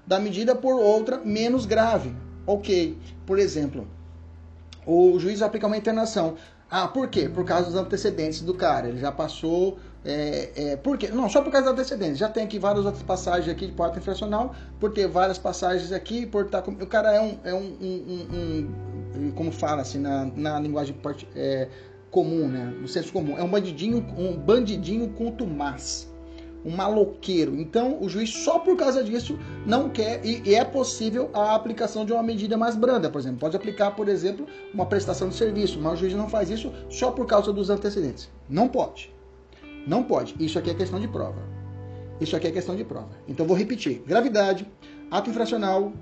da 0.06 0.20
medida 0.20 0.56
por 0.56 0.76
outra 0.76 1.20
menos 1.24 1.66
grave. 1.66 2.16
Ok, 2.46 2.98
por 3.26 3.40
exemplo, 3.40 3.88
o 4.86 5.18
juiz 5.20 5.42
aplica 5.42 5.66
uma 5.66 5.78
internação. 5.78 6.36
Ah, 6.70 6.88
por 6.88 7.08
quê? 7.08 7.30
Por 7.30 7.46
causa 7.46 7.66
dos 7.66 7.76
antecedentes 7.76 8.42
do 8.42 8.54
cara. 8.54 8.88
Ele 8.88 9.00
já 9.00 9.12
passou. 9.12 9.78
É, 10.04 10.52
é, 10.56 10.76
por 10.76 10.98
quê? 10.98 11.10
Não, 11.10 11.30
só 11.30 11.42
por 11.42 11.52
causa 11.52 11.72
dos 11.72 11.80
antecedentes. 11.80 12.18
Já 12.18 12.30
tem 12.30 12.44
aqui 12.44 12.60
várias 12.60 12.86
outras 12.86 13.04
passagens 13.04 13.50
aqui 13.50 13.68
de 13.68 13.74
porta 13.74 13.98
infracional, 13.98 14.54
por 14.80 14.92
ter 14.92 15.08
várias 15.08 15.38
passagens 15.38 15.92
aqui, 15.92 16.26
por 16.26 16.46
estar. 16.46 16.62
Tá 16.62 16.72
o 16.72 16.88
cara 16.88 17.14
é 17.14 17.22
um. 17.22 17.40
É 17.44 17.54
um, 17.54 17.78
um, 17.82 18.70
um 19.18 19.32
como 19.36 19.52
fala 19.52 19.82
assim 19.82 20.00
na, 20.00 20.26
na 20.36 20.60
linguagem 20.60 20.96
é, 21.36 21.70
comum, 22.12 22.48
né? 22.48 22.74
No 22.80 22.88
senso 22.88 23.12
comum. 23.12 23.38
É 23.38 23.44
um 23.44 23.50
bandidinho, 23.50 23.98
um 24.18 24.36
bandidinho 24.38 25.10
contumaz 25.14 26.14
um 26.66 26.76
maloqueiro. 26.76 27.56
Então, 27.56 28.02
o 28.02 28.10
juiz, 28.10 28.30
só 28.32 28.58
por 28.60 28.76
causa 28.76 29.04
disso, 29.04 29.38
não 29.66 29.90
quer 29.90 30.26
e, 30.26 30.42
e, 30.44 30.56
é 30.56 30.66
possível 30.66 31.30
a 31.34 31.54
aplicação 31.54 32.06
de 32.06 32.12
uma 32.12 32.24
medida 32.24 32.58
mais 32.58 32.76
branda, 32.76 33.10
por 33.10 33.20
exemplo. 33.20 33.40
Pode 33.40 33.56
aplicar, 33.56 33.92
por 33.92 34.10
exemplo, 34.10 34.48
uma 34.74 34.86
prestação 34.86 35.30
de 35.30 35.36
serviço, 35.36 35.80
mas 35.80 35.94
o 35.94 35.98
juiz 35.98 36.14
não 36.14 36.28
faz 36.28 36.50
isso 36.50 36.74
só 36.90 37.12
por 37.12 37.28
causa 37.28 37.54
dos 37.54 37.70
antecedentes. 37.70 38.30
Não 38.50 38.68
pode. 38.68 39.14
Não 39.88 40.04
pode. 40.04 40.36
Isso 40.40 40.58
aqui 40.58 40.72
é 40.72 40.74
questão 40.74 41.00
de 41.00 41.08
prova. 41.08 41.42
Isso 42.20 42.36
aqui 42.36 42.48
é 42.48 42.52
questão 42.52 42.76
de 42.76 42.84
prova. 42.84 43.10
Então, 43.28 43.46
vou 43.46 43.56
repetir: 43.56 44.02
gravidade, 44.06 44.68
ato 45.12 45.30
infracional, 45.30 45.94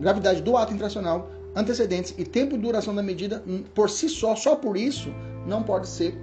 gravidade 0.00 0.42
do 0.42 0.56
ato 0.56 0.72
infracional, 0.72 1.28
antecedentes 1.56 2.14
e 2.16 2.24
tempo 2.24 2.56
de 2.56 2.62
duração 2.62 2.94
da 2.94 3.02
medida, 3.02 3.42
hum, 3.46 3.64
por 3.74 3.90
si 3.90 4.08
só, 4.08 4.36
só 4.36 4.54
por 4.54 4.76
isso, 4.76 5.12
não 5.46 5.62
pode 5.62 5.88
ser 5.88 6.16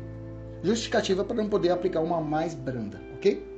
justificativa 0.63 1.23
para 1.23 1.35
não 1.35 1.49
poder 1.49 1.71
aplicar 1.71 2.01
uma 2.01 2.19
mais 2.21 2.53
branda, 2.53 2.99
ok? 3.19 3.49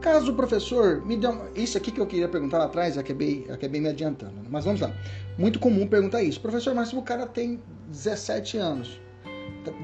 Caso 0.00 0.32
o 0.32 0.34
professor 0.34 1.04
me 1.04 1.16
dê 1.16 1.26
uma... 1.26 1.50
Isso 1.54 1.76
aqui 1.76 1.90
que 1.90 2.00
eu 2.00 2.06
queria 2.06 2.28
perguntar 2.28 2.56
lá 2.58 2.64
atrás, 2.64 2.96
acabei, 2.96 3.46
acabei 3.50 3.82
me 3.82 3.88
adiantando. 3.88 4.32
Né? 4.36 4.48
Mas 4.48 4.64
vamos 4.64 4.80
lá. 4.80 4.94
Muito 5.36 5.58
comum 5.58 5.86
perguntar 5.86 6.22
isso. 6.22 6.40
Professor, 6.40 6.74
mas 6.74 6.92
o 6.92 7.02
cara 7.02 7.26
tem 7.26 7.60
17 7.88 8.56
anos. 8.56 8.98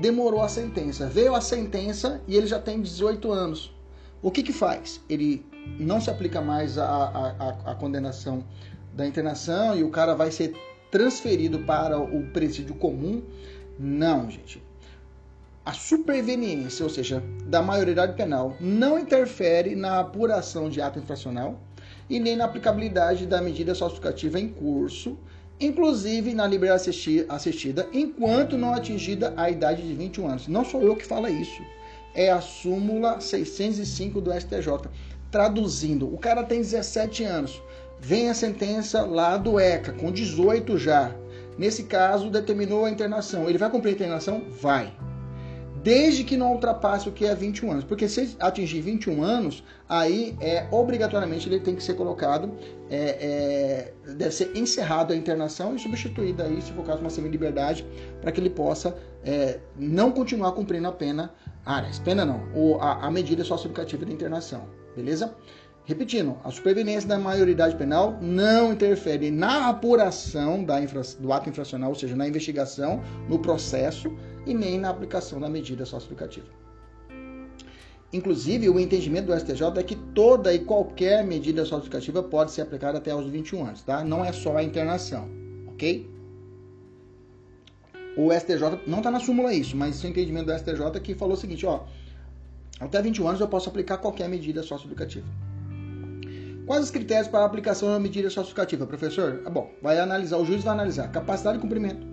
Demorou 0.00 0.40
a 0.40 0.48
sentença. 0.48 1.06
Veio 1.06 1.34
a 1.34 1.40
sentença 1.42 2.22
e 2.26 2.34
ele 2.34 2.46
já 2.46 2.58
tem 2.58 2.80
18 2.80 3.30
anos. 3.30 3.74
O 4.22 4.30
que 4.30 4.42
que 4.42 4.54
faz? 4.54 5.02
Ele 5.06 5.44
não 5.78 6.00
se 6.00 6.08
aplica 6.08 6.40
mais 6.40 6.78
a, 6.78 6.86
a, 6.86 7.30
a, 7.38 7.72
a 7.72 7.74
condenação 7.74 8.42
da 8.94 9.06
internação 9.06 9.76
e 9.76 9.84
o 9.84 9.90
cara 9.90 10.14
vai 10.14 10.30
ser 10.30 10.54
transferido 10.90 11.58
para 11.58 11.98
o 11.98 12.26
presídio 12.28 12.74
comum? 12.76 13.22
Não, 13.78 14.30
gente 14.30 14.65
a 15.66 15.72
superveniência, 15.72 16.84
ou 16.84 16.88
seja, 16.88 17.20
da 17.46 17.60
maioridade 17.60 18.12
penal, 18.12 18.56
não 18.60 18.96
interfere 18.96 19.74
na 19.74 19.98
apuração 19.98 20.70
de 20.70 20.80
ato 20.80 21.00
infracional 21.00 21.58
e 22.08 22.20
nem 22.20 22.36
na 22.36 22.44
aplicabilidade 22.44 23.26
da 23.26 23.42
medida 23.42 23.74
socioeducativa 23.74 24.38
em 24.38 24.46
curso, 24.46 25.18
inclusive 25.58 26.32
na 26.34 26.46
liberdade 26.46 27.26
assistida, 27.28 27.88
enquanto 27.92 28.56
não 28.56 28.74
atingida 28.74 29.34
a 29.36 29.50
idade 29.50 29.82
de 29.82 29.92
21 29.92 30.28
anos. 30.28 30.46
Não 30.46 30.64
sou 30.64 30.82
eu 30.82 30.94
que 30.94 31.04
falo 31.04 31.26
isso, 31.26 31.60
é 32.14 32.30
a 32.30 32.40
súmula 32.40 33.20
605 33.20 34.20
do 34.20 34.32
STJ. 34.32 34.88
Traduzindo, 35.32 36.06
o 36.14 36.16
cara 36.16 36.44
tem 36.44 36.60
17 36.60 37.24
anos, 37.24 37.60
vem 37.98 38.30
a 38.30 38.34
sentença 38.34 39.02
lá 39.02 39.36
do 39.36 39.58
ECA, 39.58 39.92
com 39.92 40.12
18 40.12 40.78
já. 40.78 41.12
Nesse 41.58 41.84
caso, 41.84 42.30
determinou 42.30 42.84
a 42.84 42.90
internação. 42.90 43.48
Ele 43.48 43.58
vai 43.58 43.68
cumprir 43.68 43.90
a 43.90 43.94
internação? 43.94 44.44
Vai 44.60 44.92
desde 45.86 46.24
que 46.24 46.36
não 46.36 46.50
ultrapasse 46.50 47.08
o 47.08 47.12
que 47.12 47.24
é 47.24 47.32
21 47.32 47.70
anos. 47.70 47.84
Porque 47.84 48.08
se 48.08 48.36
atingir 48.40 48.80
21 48.80 49.22
anos, 49.22 49.62
aí 49.88 50.36
é 50.40 50.66
obrigatoriamente 50.72 51.48
ele 51.48 51.60
tem 51.60 51.76
que 51.76 51.82
ser 51.82 51.94
colocado, 51.94 52.50
é, 52.90 53.92
é, 54.08 54.12
deve 54.14 54.32
ser 54.32 54.50
encerrado 54.56 55.12
a 55.12 55.16
internação 55.16 55.76
e 55.76 55.78
substituída 55.78 56.42
aí, 56.42 56.60
se 56.60 56.72
for 56.72 56.84
caso, 56.84 57.02
uma 57.02 57.08
semi-liberdade, 57.08 57.86
para 58.20 58.32
que 58.32 58.40
ele 58.40 58.50
possa 58.50 58.98
é, 59.24 59.60
não 59.78 60.10
continuar 60.10 60.50
cumprindo 60.52 60.88
a 60.88 60.92
pena, 60.92 61.32
ah, 61.64 61.80
pena 62.04 62.24
não, 62.24 62.42
ou 62.52 62.80
a, 62.80 63.06
a 63.06 63.10
medida 63.12 63.44
socioeducativa 63.44 64.04
de 64.04 64.12
internação, 64.12 64.64
beleza? 64.96 65.36
Repetindo, 65.84 66.36
a 66.42 66.50
superveniência 66.50 67.08
da 67.08 67.16
maioridade 67.16 67.76
penal 67.76 68.18
não 68.20 68.72
interfere 68.72 69.30
na 69.30 69.68
apuração 69.68 70.64
da 70.64 70.80
infra, 70.80 71.02
do 71.20 71.32
ato 71.32 71.48
infracional, 71.48 71.90
ou 71.90 71.94
seja, 71.94 72.16
na 72.16 72.26
investigação, 72.26 73.00
no 73.28 73.38
processo 73.38 74.12
e 74.46 74.54
nem 74.54 74.78
na 74.78 74.88
aplicação 74.90 75.40
da 75.40 75.48
medida 75.48 75.84
socioeducativa. 75.84 76.46
Inclusive, 78.12 78.68
o 78.68 78.78
entendimento 78.78 79.26
do 79.26 79.38
STJ 79.38 79.78
é 79.78 79.82
que 79.82 79.96
toda 79.96 80.54
e 80.54 80.60
qualquer 80.60 81.24
medida 81.24 81.64
socioeducativa 81.64 82.22
pode 82.22 82.52
ser 82.52 82.62
aplicada 82.62 82.98
até 82.98 83.14
os 83.14 83.28
21 83.28 83.66
anos, 83.66 83.82
tá? 83.82 84.04
Não 84.04 84.24
é 84.24 84.32
só 84.32 84.56
a 84.56 84.62
internação, 84.62 85.28
ok? 85.66 86.08
O 88.16 88.32
STJ, 88.32 88.80
não 88.86 88.98
está 88.98 89.10
na 89.10 89.20
súmula 89.20 89.52
isso, 89.52 89.76
mas 89.76 90.02
o 90.02 90.06
entendimento 90.06 90.46
do 90.46 90.58
STJ 90.58 90.82
é 90.94 91.00
que 91.00 91.14
falou 91.14 91.34
o 91.34 91.36
seguinte, 91.36 91.66
ó, 91.66 91.84
até 92.80 93.02
21 93.02 93.28
anos 93.28 93.40
eu 93.40 93.48
posso 93.48 93.68
aplicar 93.68 93.98
qualquer 93.98 94.28
medida 94.28 94.62
socioeducativa. 94.62 95.26
Quais 96.66 96.84
os 96.84 96.90
critérios 96.90 97.28
para 97.28 97.40
a 97.40 97.46
aplicação 97.46 97.90
da 97.90 97.98
medida 97.98 98.30
socioeducativa, 98.30 98.86
professor? 98.86 99.42
Ah, 99.44 99.50
bom, 99.50 99.70
vai 99.82 99.98
analisar, 99.98 100.38
o 100.38 100.44
juiz 100.44 100.64
vai 100.64 100.74
analisar 100.74 101.08
capacidade 101.12 101.58
de 101.58 101.62
cumprimento, 101.62 102.06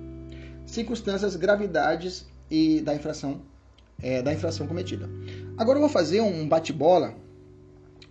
circunstâncias, 0.66 1.36
gravidades 1.36 2.26
e 2.50 2.82
da 2.82 2.96
infração, 2.96 3.42
é, 4.02 4.22
da 4.22 4.34
infração 4.34 4.68
cometida. 4.68 5.10
Agora 5.58 5.78
eu 5.78 5.82
vou 5.82 5.90
fazer 5.90 6.22
um 6.22 6.48
bate-bola 6.48 7.16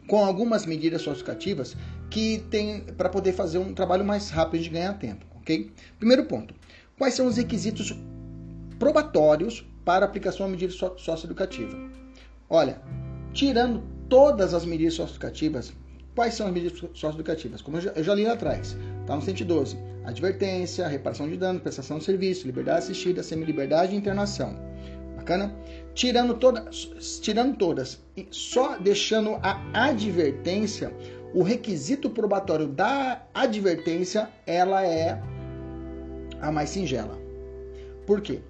com 0.09 0.25
algumas 0.25 0.67
medidas 0.67 1.03
socioeducativas 1.03 1.77
que 2.11 2.45
tem 2.51 2.81
para 2.97 3.09
poder 3.09 3.33
fazer 3.33 3.59
um 3.59 3.73
trabalho 3.73 4.05
mais 4.05 4.31
rápido 4.31 4.63
de 4.63 4.71
ganhar 4.71 4.95
tempo, 4.95 5.25
ok? 5.37 5.71
Primeiro 5.99 6.25
ponto: 6.25 6.55
quais 6.99 7.15
são 7.15 7.27
os 7.27 7.37
requisitos 7.37 7.95
probatórios 8.79 9.67
para 9.85 10.05
aplicação 10.05 10.47
da 10.47 10.53
medida 10.53 10.73
socioeducativa? 10.73 11.77
Olha, 12.49 12.81
tirando 13.33 13.83
todas 14.09 14.53
as 14.53 14.65
medidas 14.65 14.95
socioeducativas 14.95 15.73
Quais 16.15 16.35
são 16.35 16.47
as 16.47 16.53
medidas 16.53 16.79
socioeducativas? 16.79 17.63
Como 17.63 17.79
eu 17.79 17.81
já, 17.81 17.91
eu 17.93 18.05
já 18.05 18.15
li 18.15 18.25
lá 18.25 18.35
atrás, 18.35 18.77
está 19.03 19.15
no 19.15 19.23
112. 19.23 19.77
Advertência, 20.05 20.89
reparação 20.89 21.29
de 21.29 21.37
dano, 21.37 21.61
prestação 21.61 21.99
de 21.99 22.05
serviço, 22.05 22.47
liberdade 22.47 22.79
assistida, 22.79 23.23
semi-liberdade 23.23 23.95
e 23.95 23.99
internação. 23.99 24.57
Bacana? 25.17 25.55
Tirando, 25.95 26.35
toda, 26.35 26.69
tirando 27.21 27.57
todas, 27.57 28.03
só 28.31 28.79
deixando 28.79 29.39
a 29.43 29.61
advertência, 29.89 30.93
o 31.33 31.43
requisito 31.43 32.11
probatório 32.11 32.67
da 32.67 33.23
advertência, 33.33 34.29
ela 34.47 34.85
é 34.85 35.23
a 36.41 36.51
mais 36.51 36.71
singela. 36.71 37.19
Por 38.07 38.21
quê? 38.21 38.41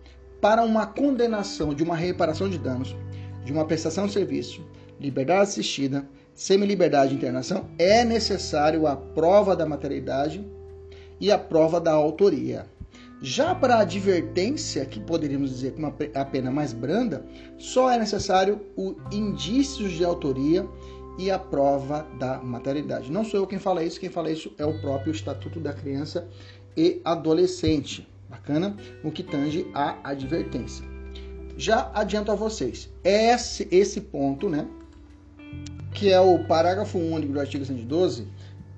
Para 0.40 0.62
uma 0.62 0.86
condenação 0.86 1.74
de 1.74 1.82
uma 1.82 1.94
reparação 1.94 2.48
de 2.48 2.58
danos, 2.58 2.96
de 3.44 3.52
uma 3.52 3.66
prestação 3.66 4.06
de 4.06 4.12
serviço, 4.12 4.64
liberdade 4.98 5.42
assistida, 5.42 6.08
semi-liberdade 6.34 7.14
e 7.14 7.16
internação, 7.16 7.68
é 7.78 8.04
necessário 8.04 8.86
a 8.86 8.96
prova 8.96 9.54
da 9.54 9.66
materialidade 9.66 10.44
e 11.20 11.30
a 11.30 11.38
prova 11.38 11.80
da 11.80 11.92
autoria. 11.92 12.66
Já 13.20 13.54
para 13.54 13.76
a 13.76 13.80
advertência, 13.82 14.84
que 14.84 14.98
poderíamos 14.98 15.50
dizer 15.50 15.74
com 15.74 15.86
a 15.86 16.24
pena 16.24 16.50
mais 16.50 16.72
branda, 16.72 17.24
só 17.56 17.88
é 17.88 17.96
necessário 17.96 18.60
o 18.76 18.96
indícios 19.12 19.92
de 19.92 20.04
autoria 20.04 20.66
e 21.16 21.30
a 21.30 21.38
prova 21.38 22.04
da 22.18 22.38
materialidade. 22.38 23.12
Não 23.12 23.24
sou 23.24 23.38
eu 23.38 23.46
quem 23.46 23.60
fala 23.60 23.84
isso, 23.84 24.00
quem 24.00 24.10
fala 24.10 24.30
isso 24.30 24.52
é 24.58 24.66
o 24.66 24.80
próprio 24.80 25.12
Estatuto 25.12 25.60
da 25.60 25.72
Criança 25.72 26.28
e 26.76 27.00
Adolescente. 27.04 28.08
Bacana? 28.28 28.76
No 29.04 29.12
que 29.12 29.22
tange 29.22 29.70
a 29.72 29.98
advertência. 30.02 30.84
Já 31.56 31.92
adianto 31.94 32.32
a 32.32 32.34
vocês, 32.34 32.90
esse, 33.04 33.68
esse 33.70 34.00
ponto, 34.00 34.48
né? 34.48 34.66
Que 35.92 36.10
é 36.10 36.20
o 36.20 36.38
parágrafo 36.44 36.98
único 36.98 37.32
do 37.32 37.40
artigo 37.40 37.64
112, 37.64 38.26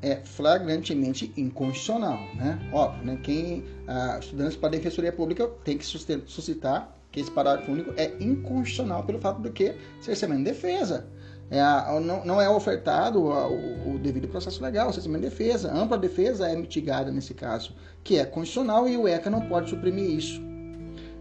é 0.02 0.16
flagrantemente 0.16 1.32
inconstitucional, 1.36 2.18
né? 2.34 2.58
Óbvio, 2.72 3.04
né? 3.04 3.18
Quem 3.22 3.64
ah, 3.88 4.18
estudantes 4.20 4.56
para 4.56 4.68
a 4.68 4.72
defensoria 4.72 5.12
pública 5.12 5.48
tem 5.64 5.78
que 5.78 5.86
suscitar 5.86 6.94
que 7.10 7.20
esse 7.20 7.30
parágrafo 7.30 7.72
único 7.72 7.94
é 7.96 8.12
inconstitucional 8.20 9.04
pelo 9.04 9.18
fato 9.18 9.40
de 9.40 9.50
que 9.50 9.74
cerceamento 10.00 10.40
de 10.40 10.50
defesa. 10.50 11.06
É 11.50 11.60
a, 11.60 11.98
não, 12.00 12.24
não, 12.24 12.40
é 12.40 12.48
ofertado 12.48 13.30
a, 13.30 13.48
o, 13.48 13.94
o, 13.94 13.98
devido 13.98 14.28
processo 14.28 14.62
legal, 14.62 14.92
cerceamento 14.92 15.24
de 15.24 15.30
defesa. 15.30 15.72
Ampla 15.72 15.96
defesa 15.96 16.48
é 16.48 16.56
mitigada 16.56 17.10
nesse 17.10 17.32
caso, 17.32 17.74
que 18.02 18.18
é 18.18 18.24
constitucional 18.24 18.88
e 18.88 18.96
o 18.96 19.06
ECA 19.08 19.30
não 19.30 19.42
pode 19.42 19.70
suprimir 19.70 20.10
isso. 20.10 20.42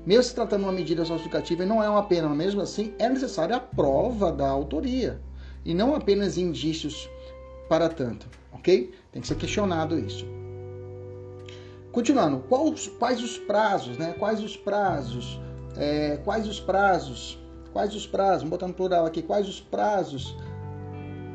Mesmo 0.06 0.24
se 0.24 0.36
tratando 0.36 0.62
de 0.62 0.66
uma 0.66 0.74
medida 0.74 1.06
justificativa 1.06 1.64
e 1.64 1.66
não 1.66 1.82
é 1.82 1.88
uma 1.88 2.04
pena, 2.04 2.28
mesmo 2.30 2.60
assim 2.60 2.94
é 3.00 3.08
necessária 3.08 3.56
a 3.56 3.60
prova 3.60 4.32
da 4.32 4.50
autoria 4.50 5.22
e 5.66 5.74
não 5.74 5.96
apenas 5.96 6.38
indícios 6.38 7.10
para 7.70 7.90
tanto, 7.90 8.28
ok? 8.52 8.94
Tem 9.12 9.22
que 9.22 9.28
ser 9.28 9.36
questionado 9.36 9.98
isso. 9.98 10.26
Continuando, 11.92 12.40
quais, 12.50 12.88
quais 12.88 13.24
os 13.24 13.38
prazos, 13.38 13.98
né? 13.98 14.14
Quais 14.18 14.44
os 14.44 14.58
prazos? 14.58 15.40
É, 15.78 16.18
quais 16.24 16.48
os 16.48 16.60
prazos? 16.60 17.40
Quais 17.72 17.96
os 17.96 18.08
prazos? 18.08 18.40
Vamos 18.40 18.50
botar 18.50 18.68
no 18.68 18.74
plural 18.74 19.06
aqui. 19.06 19.22
Quais 19.22 19.48
os 19.48 19.62
prazos 19.62 20.36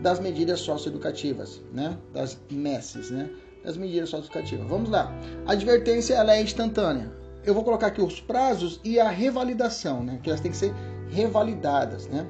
das 0.03 0.19
medidas 0.19 0.59
socioeducativas, 0.61 1.63
né? 1.73 1.97
Das 2.13 2.37
MESs, 2.51 3.11
né? 3.11 3.31
Das 3.65 3.77
medidas 3.77 4.09
socioeducativas. 4.09 4.67
Vamos 4.69 4.91
lá. 4.91 5.13
A 5.47 5.53
advertência 5.53 6.15
ela 6.15 6.35
é 6.35 6.43
instantânea. 6.43 7.13
Eu 7.45 7.55
vou 7.55 7.63
colocar 7.63 7.87
aqui 7.87 8.03
os 8.03 8.21
prazos 8.21 8.81
e 8.83 8.99
a 8.99 9.09
revalidação, 9.09 10.03
né? 10.03 10.19
Que 10.23 10.29
elas 10.29 10.41
têm 10.41 10.51
que 10.51 10.57
ser 10.57 10.75
revalidadas, 11.09 12.09
né? 12.09 12.27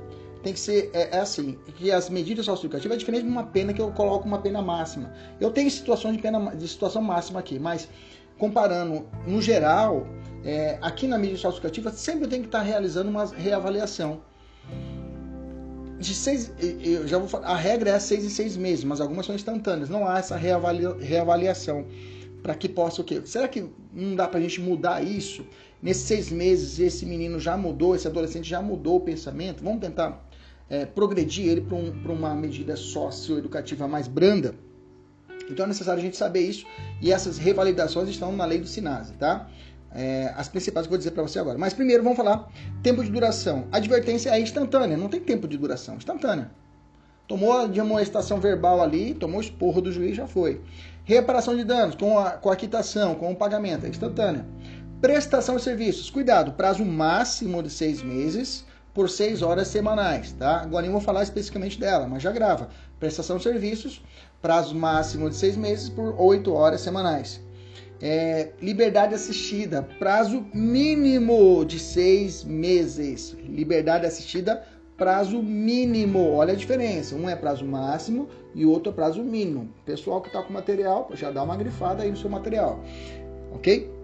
Tem 0.49 0.55
que 0.55 0.61
ser 0.61 0.90
é, 0.95 1.17
é 1.17 1.21
assim, 1.21 1.59
que 1.76 1.93
as 1.93 2.09
medidas 2.09 2.47
socioeducativas 2.47 2.97
é 2.97 2.99
diferente 2.99 3.25
de 3.25 3.28
uma 3.28 3.45
pena 3.45 3.73
que 3.75 3.83
eu 3.83 3.90
coloco 3.93 4.26
uma 4.26 4.38
pena 4.38 4.62
máxima. 4.62 5.12
Eu 5.38 5.50
tenho 5.50 5.71
situações 5.71 6.17
de 6.17 6.23
pena 6.23 6.57
de 6.57 6.67
situação 6.67 7.02
máxima 7.02 7.40
aqui, 7.40 7.59
mas 7.59 7.87
comparando 8.38 9.07
no 9.26 9.43
geral, 9.43 10.07
é, 10.43 10.78
aqui 10.81 11.07
na 11.07 11.19
medida 11.19 11.38
socioeducativa 11.38 11.93
sempre 11.93 12.28
tem 12.28 12.40
que 12.40 12.49
estar 12.49 12.62
realizando 12.62 13.11
uma 13.11 13.26
reavaliação. 13.26 14.23
De 15.99 16.14
seis, 16.14 16.52
eu 16.59 17.07
já 17.07 17.19
vou 17.19 17.28
falar, 17.28 17.49
a 17.49 17.57
regra 17.57 17.90
é 17.90 17.99
seis 17.99 18.25
em 18.25 18.31
seis 18.31 18.57
meses, 18.57 18.85
mas 18.85 19.00
algumas 19.00 19.26
são 19.26 19.35
instantâneas. 19.35 19.90
Não 19.90 20.07
há 20.07 20.19
essa 20.19 20.37
reavalia, 20.37 20.97
reavaliação 20.99 21.85
para 22.43 22.55
que 22.55 22.69
possa 22.69 23.02
o 23.02 23.05
quê? 23.05 23.21
Será 23.25 23.49
que 23.49 23.67
não 23.93 24.14
dá 24.14 24.26
para 24.28 24.38
a 24.38 24.43
gente 24.43 24.61
mudar 24.61 25.05
isso? 25.05 25.45
Nesses 25.83 26.05
seis 26.05 26.31
meses, 26.31 26.78
esse 26.78 27.05
menino 27.05 27.38
já 27.38 27.57
mudou, 27.57 27.95
esse 27.95 28.07
adolescente 28.07 28.49
já 28.49 28.62
mudou 28.62 28.97
o 28.97 29.00
pensamento. 29.00 29.62
Vamos 29.62 29.81
tentar 29.81 30.27
é, 30.70 30.84
progredir 30.84 31.46
ele 31.46 31.60
para 31.62 31.76
um, 31.76 31.92
uma 32.12 32.34
medida 32.34 32.76
socioeducativa 32.76 33.88
mais 33.88 34.06
branda. 34.06 34.54
Então 35.50 35.64
é 35.64 35.68
necessário 35.68 36.00
a 36.00 36.04
gente 36.04 36.16
saber 36.16 36.40
isso 36.40 36.66
e 37.00 37.10
essas 37.10 37.38
revalidações 37.38 38.08
estão 38.08 38.32
na 38.32 38.44
lei 38.44 38.58
do 38.58 38.66
SINASE, 38.66 39.14
tá? 39.14 39.48
É, 39.90 40.34
as 40.37 40.48
principais 40.48 40.87
que 40.87 40.88
eu 40.88 40.90
vou 40.90 40.98
dizer 40.98 41.12
para 41.12 41.22
você 41.22 41.38
agora. 41.38 41.56
Mas 41.56 41.72
primeiro 41.72 42.02
vamos 42.02 42.18
falar 42.18 42.52
tempo 42.82 43.02
de 43.02 43.10
duração. 43.10 43.66
Advertência 43.72 44.30
é 44.30 44.40
instantânea, 44.40 44.96
não 44.96 45.08
tem 45.08 45.20
tempo 45.20 45.48
de 45.48 45.56
duração, 45.56 45.96
instantânea. 45.96 46.50
Tomou 47.26 47.68
de 47.68 47.80
uma 47.80 48.02
estação 48.02 48.40
verbal 48.40 48.82
ali, 48.82 49.14
tomou 49.14 49.40
esporro 49.40 49.80
do 49.80 49.92
juiz, 49.92 50.16
já 50.16 50.26
foi. 50.26 50.60
Reparação 51.04 51.56
de 51.56 51.64
danos 51.64 51.94
com 51.94 52.18
a, 52.18 52.32
com 52.32 52.50
a 52.50 52.56
quitação, 52.56 53.14
com 53.14 53.32
o 53.32 53.37
pagamento, 53.37 53.87
é 53.87 53.88
instantânea. 53.88 54.46
Prestação 55.00 55.56
de 55.56 55.62
serviços, 55.62 56.10
cuidado, 56.10 56.52
prazo 56.52 56.84
máximo 56.84 57.62
de 57.62 57.70
seis 57.70 58.02
meses 58.02 58.66
por 58.95 59.09
seis 59.09 59.42
horas 59.42 59.68
semanais, 59.68 60.33
tá? 60.33 60.61
Agora 60.62 60.87
eu 60.87 60.92
vou 60.92 61.00
falar 61.00 61.23
especificamente 61.23 61.78
dela, 61.78 62.07
mas 62.07 62.23
já 62.23 62.33
grava. 62.33 62.68
Prestação 62.99 63.37
de 63.37 63.45
serviços, 63.45 64.02
prazo 64.42 64.75
máximo 64.75 65.28
de 65.28 65.37
seis 65.37 65.57
meses 65.57 65.88
por 65.88 66.14
oito 66.21 66.52
horas 66.52 66.80
semanais. 66.80 67.40
É, 68.00 68.50
liberdade 68.62 69.14
assistida, 69.14 69.83
prazo 69.99 70.47
mínimo 70.54 71.64
de 71.64 71.78
seis 71.78 72.45
meses. 72.45 73.37
Liberdade 73.45 74.07
assistida, 74.07 74.64
prazo 74.97 75.42
mínimo. 75.42 76.33
Olha 76.33 76.52
a 76.52 76.57
diferença. 76.57 77.14
Um 77.14 77.28
é 77.28 77.37
prazo 77.37 77.64
máximo 77.64 78.28
e 78.54 78.64
o 78.64 78.71
outro 78.71 78.92
é 78.92 78.95
prazo 78.95 79.23
mínimo. 79.23 79.68
Pessoal 79.85 80.21
que 80.21 80.28
está 80.28 80.42
com 80.42 80.52
material, 80.52 81.09
já 81.14 81.30
dá 81.30 81.42
uma 81.42 81.57
grifada 81.57 82.02
aí 82.02 82.11
no 82.11 82.16
seu 82.16 82.30
material. 82.30 82.80
Ok? 83.52 83.98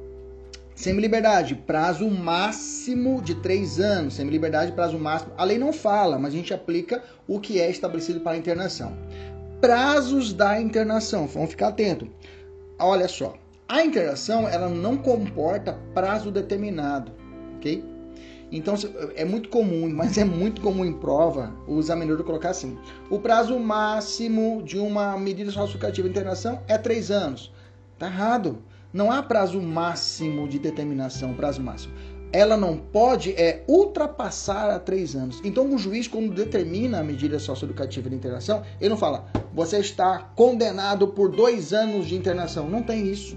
Semi-liberdade, 0.74 1.54
prazo 1.54 2.10
máximo 2.10 3.22
de 3.22 3.36
três 3.36 3.78
anos. 3.78 4.14
Semi-liberdade, 4.14 4.72
prazo 4.72 4.98
máximo. 4.98 5.32
A 5.36 5.44
lei 5.44 5.56
não 5.56 5.72
fala, 5.72 6.18
mas 6.18 6.34
a 6.34 6.36
gente 6.36 6.52
aplica 6.52 7.02
o 7.28 7.38
que 7.38 7.60
é 7.60 7.70
estabelecido 7.70 8.20
para 8.20 8.32
a 8.32 8.36
internação. 8.36 8.96
Prazos 9.60 10.32
da 10.32 10.60
internação, 10.60 11.26
vamos 11.26 11.50
ficar 11.50 11.68
atento. 11.68 12.08
Olha 12.78 13.06
só, 13.06 13.34
a 13.68 13.84
internação 13.84 14.48
ela 14.48 14.68
não 14.68 14.96
comporta 14.96 15.78
prazo 15.94 16.30
determinado, 16.30 17.12
ok? 17.56 17.84
Então 18.50 18.74
é 19.16 19.24
muito 19.24 19.48
comum, 19.48 19.88
mas 19.88 20.18
é 20.18 20.24
muito 20.24 20.60
comum 20.60 20.84
em 20.84 20.92
prova 20.92 21.54
o 21.66 21.78
examinador 21.78 22.24
colocar 22.24 22.50
assim: 22.50 22.76
o 23.08 23.18
prazo 23.18 23.58
máximo 23.58 24.62
de 24.62 24.78
uma 24.78 25.16
medida 25.16 25.50
socioeducativa 25.50 26.08
de 26.08 26.12
internação 26.12 26.60
é 26.68 26.76
três 26.76 27.10
anos. 27.10 27.52
Tá 27.98 28.06
errado. 28.06 28.58
Não 28.94 29.10
há 29.10 29.20
prazo 29.24 29.60
máximo 29.60 30.46
de 30.46 30.56
determinação, 30.56 31.34
prazo 31.34 31.60
máximo. 31.60 31.92
Ela 32.32 32.56
não 32.56 32.76
pode 32.76 33.32
é 33.32 33.64
ultrapassar 33.66 34.70
a 34.70 34.78
três 34.78 35.16
anos. 35.16 35.40
Então, 35.42 35.74
o 35.74 35.76
juiz, 35.76 36.06
quando 36.06 36.32
determina 36.32 37.00
a 37.00 37.02
medida 37.02 37.40
socioeducativa 37.40 38.08
de 38.08 38.14
internação, 38.14 38.62
ele 38.80 38.90
não 38.90 38.96
fala, 38.96 39.26
você 39.52 39.78
está 39.78 40.20
condenado 40.36 41.08
por 41.08 41.28
dois 41.28 41.72
anos 41.72 42.06
de 42.06 42.14
internação. 42.14 42.70
Não 42.70 42.84
tem 42.84 43.08
isso. 43.10 43.36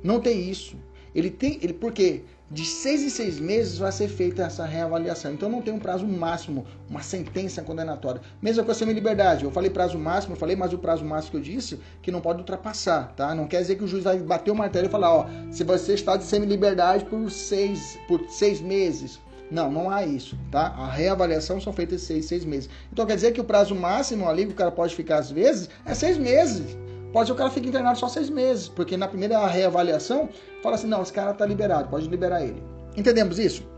Não 0.00 0.20
tem 0.20 0.48
isso. 0.48 0.76
Ele 1.14 1.30
tem, 1.30 1.58
ele 1.62 1.72
porque 1.72 2.22
de 2.52 2.66
seis 2.66 3.00
em 3.02 3.08
seis 3.08 3.40
meses 3.40 3.78
vai 3.78 3.90
ser 3.90 4.08
feita 4.08 4.42
essa 4.42 4.66
reavaliação. 4.66 5.32
Então 5.32 5.48
não 5.48 5.62
tem 5.62 5.72
um 5.72 5.78
prazo 5.78 6.06
máximo, 6.06 6.66
uma 6.88 7.02
sentença 7.02 7.62
condenatória. 7.62 8.20
Mesma 8.42 8.62
coisa 8.62 8.84
com 8.84 8.92
liberdade. 8.92 9.44
Eu 9.44 9.50
falei 9.50 9.70
prazo 9.70 9.98
máximo, 9.98 10.34
eu 10.34 10.38
falei, 10.38 10.54
mas 10.54 10.72
o 10.72 10.78
prazo 10.78 11.02
máximo 11.02 11.30
que 11.30 11.36
eu 11.38 11.40
disse 11.40 11.80
que 12.02 12.10
não 12.10 12.20
pode 12.20 12.40
ultrapassar, 12.40 13.14
tá? 13.16 13.34
Não 13.34 13.46
quer 13.46 13.62
dizer 13.62 13.76
que 13.76 13.84
o 13.84 13.88
juiz 13.88 14.04
vai 14.04 14.18
bater 14.18 14.50
o 14.50 14.54
martelo 14.54 14.86
e 14.86 14.90
falar, 14.90 15.14
ó, 15.14 15.26
se 15.50 15.64
você 15.64 15.94
está 15.94 16.16
de 16.16 16.24
semi-liberdade 16.24 17.06
por 17.06 17.30
seis, 17.30 17.98
por 18.06 18.28
seis 18.28 18.60
meses. 18.60 19.18
Não, 19.50 19.70
não 19.70 19.90
há 19.90 20.04
isso, 20.04 20.38
tá? 20.50 20.68
A 20.68 20.90
reavaliação 20.90 21.60
são 21.60 21.72
feitas 21.72 22.02
seis, 22.02 22.26
seis 22.26 22.44
meses. 22.44 22.70
Então 22.92 23.04
quer 23.04 23.14
dizer 23.14 23.32
que 23.32 23.40
o 23.40 23.44
prazo 23.44 23.74
máximo 23.74 24.28
ali 24.28 24.46
que 24.46 24.52
o 24.52 24.56
cara 24.56 24.70
pode 24.70 24.94
ficar 24.94 25.18
às 25.18 25.30
vezes 25.30 25.68
é 25.84 25.94
seis 25.94 26.16
meses. 26.16 26.76
Pode 27.12 27.26
ser 27.26 27.32
o 27.32 27.36
cara 27.36 27.50
fique 27.50 27.68
internado 27.68 27.98
só 27.98 28.08
seis 28.08 28.30
meses, 28.30 28.68
porque 28.68 28.96
na 28.96 29.06
primeira 29.06 29.46
reavaliação 29.46 30.28
fala 30.62 30.76
assim, 30.76 30.86
não, 30.86 31.02
esse 31.02 31.12
cara 31.12 31.32
está 31.32 31.44
liberado, 31.44 31.88
pode 31.88 32.08
liberar 32.08 32.42
ele. 32.42 32.62
Entendemos 32.96 33.38
isso? 33.38 33.70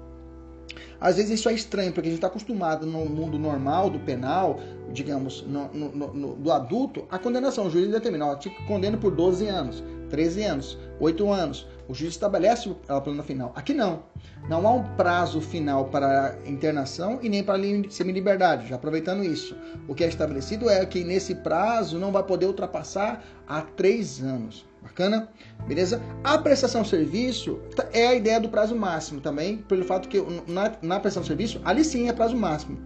Às 1.00 1.16
vezes 1.16 1.38
isso 1.38 1.48
é 1.48 1.52
estranho, 1.52 1.92
porque 1.92 2.08
a 2.08 2.10
gente 2.10 2.18
está 2.18 2.28
acostumado 2.28 2.86
no 2.86 3.04
mundo 3.04 3.38
normal, 3.38 3.90
do 3.90 3.98
penal, 3.98 4.58
digamos, 4.92 5.42
no, 5.42 5.68
no, 5.74 6.14
no, 6.14 6.34
do 6.36 6.52
adulto, 6.52 7.04
a 7.10 7.18
condenação. 7.18 7.66
O 7.66 7.70
juiz 7.70 7.90
determina, 7.90 8.26
ó, 8.26 8.36
te 8.36 8.48
condena 8.66 8.96
por 8.96 9.14
12 9.14 9.46
anos, 9.46 9.82
13 10.14 10.44
anos, 10.44 10.78
8 11.00 11.28
anos. 11.28 11.66
O 11.88 11.92
juiz 11.92 12.12
estabelece 12.12 12.72
a 12.86 13.00
plana 13.00 13.24
final. 13.24 13.52
Aqui 13.56 13.74
não. 13.74 14.04
Não 14.48 14.64
há 14.64 14.70
um 14.70 14.84
prazo 14.94 15.40
final 15.40 15.86
para 15.86 16.38
internação 16.46 17.18
e 17.20 17.28
nem 17.28 17.42
para 17.42 17.58
semi-liberdade. 17.90 18.68
Já 18.68 18.76
aproveitando 18.76 19.24
isso, 19.24 19.56
o 19.88 19.94
que 19.94 20.04
é 20.04 20.06
estabelecido 20.06 20.70
é 20.70 20.86
que 20.86 21.02
nesse 21.02 21.34
prazo 21.34 21.98
não 21.98 22.12
vai 22.12 22.22
poder 22.22 22.46
ultrapassar 22.46 23.24
a 23.48 23.60
3 23.60 24.22
anos. 24.22 24.64
Bacana? 24.80 25.28
Beleza? 25.66 26.00
A 26.22 26.38
prestação 26.38 26.82
de 26.82 26.90
serviço 26.90 27.56
tá, 27.74 27.88
é 27.92 28.06
a 28.06 28.14
ideia 28.14 28.38
do 28.38 28.48
prazo 28.48 28.76
máximo 28.76 29.20
também, 29.20 29.56
pelo 29.56 29.84
fato 29.84 30.08
que 30.08 30.22
na, 30.46 30.72
na 30.80 31.00
prestação 31.00 31.22
de 31.22 31.28
serviço, 31.28 31.60
ali 31.64 31.84
sim 31.84 32.08
é 32.08 32.12
prazo 32.12 32.36
máximo. 32.36 32.78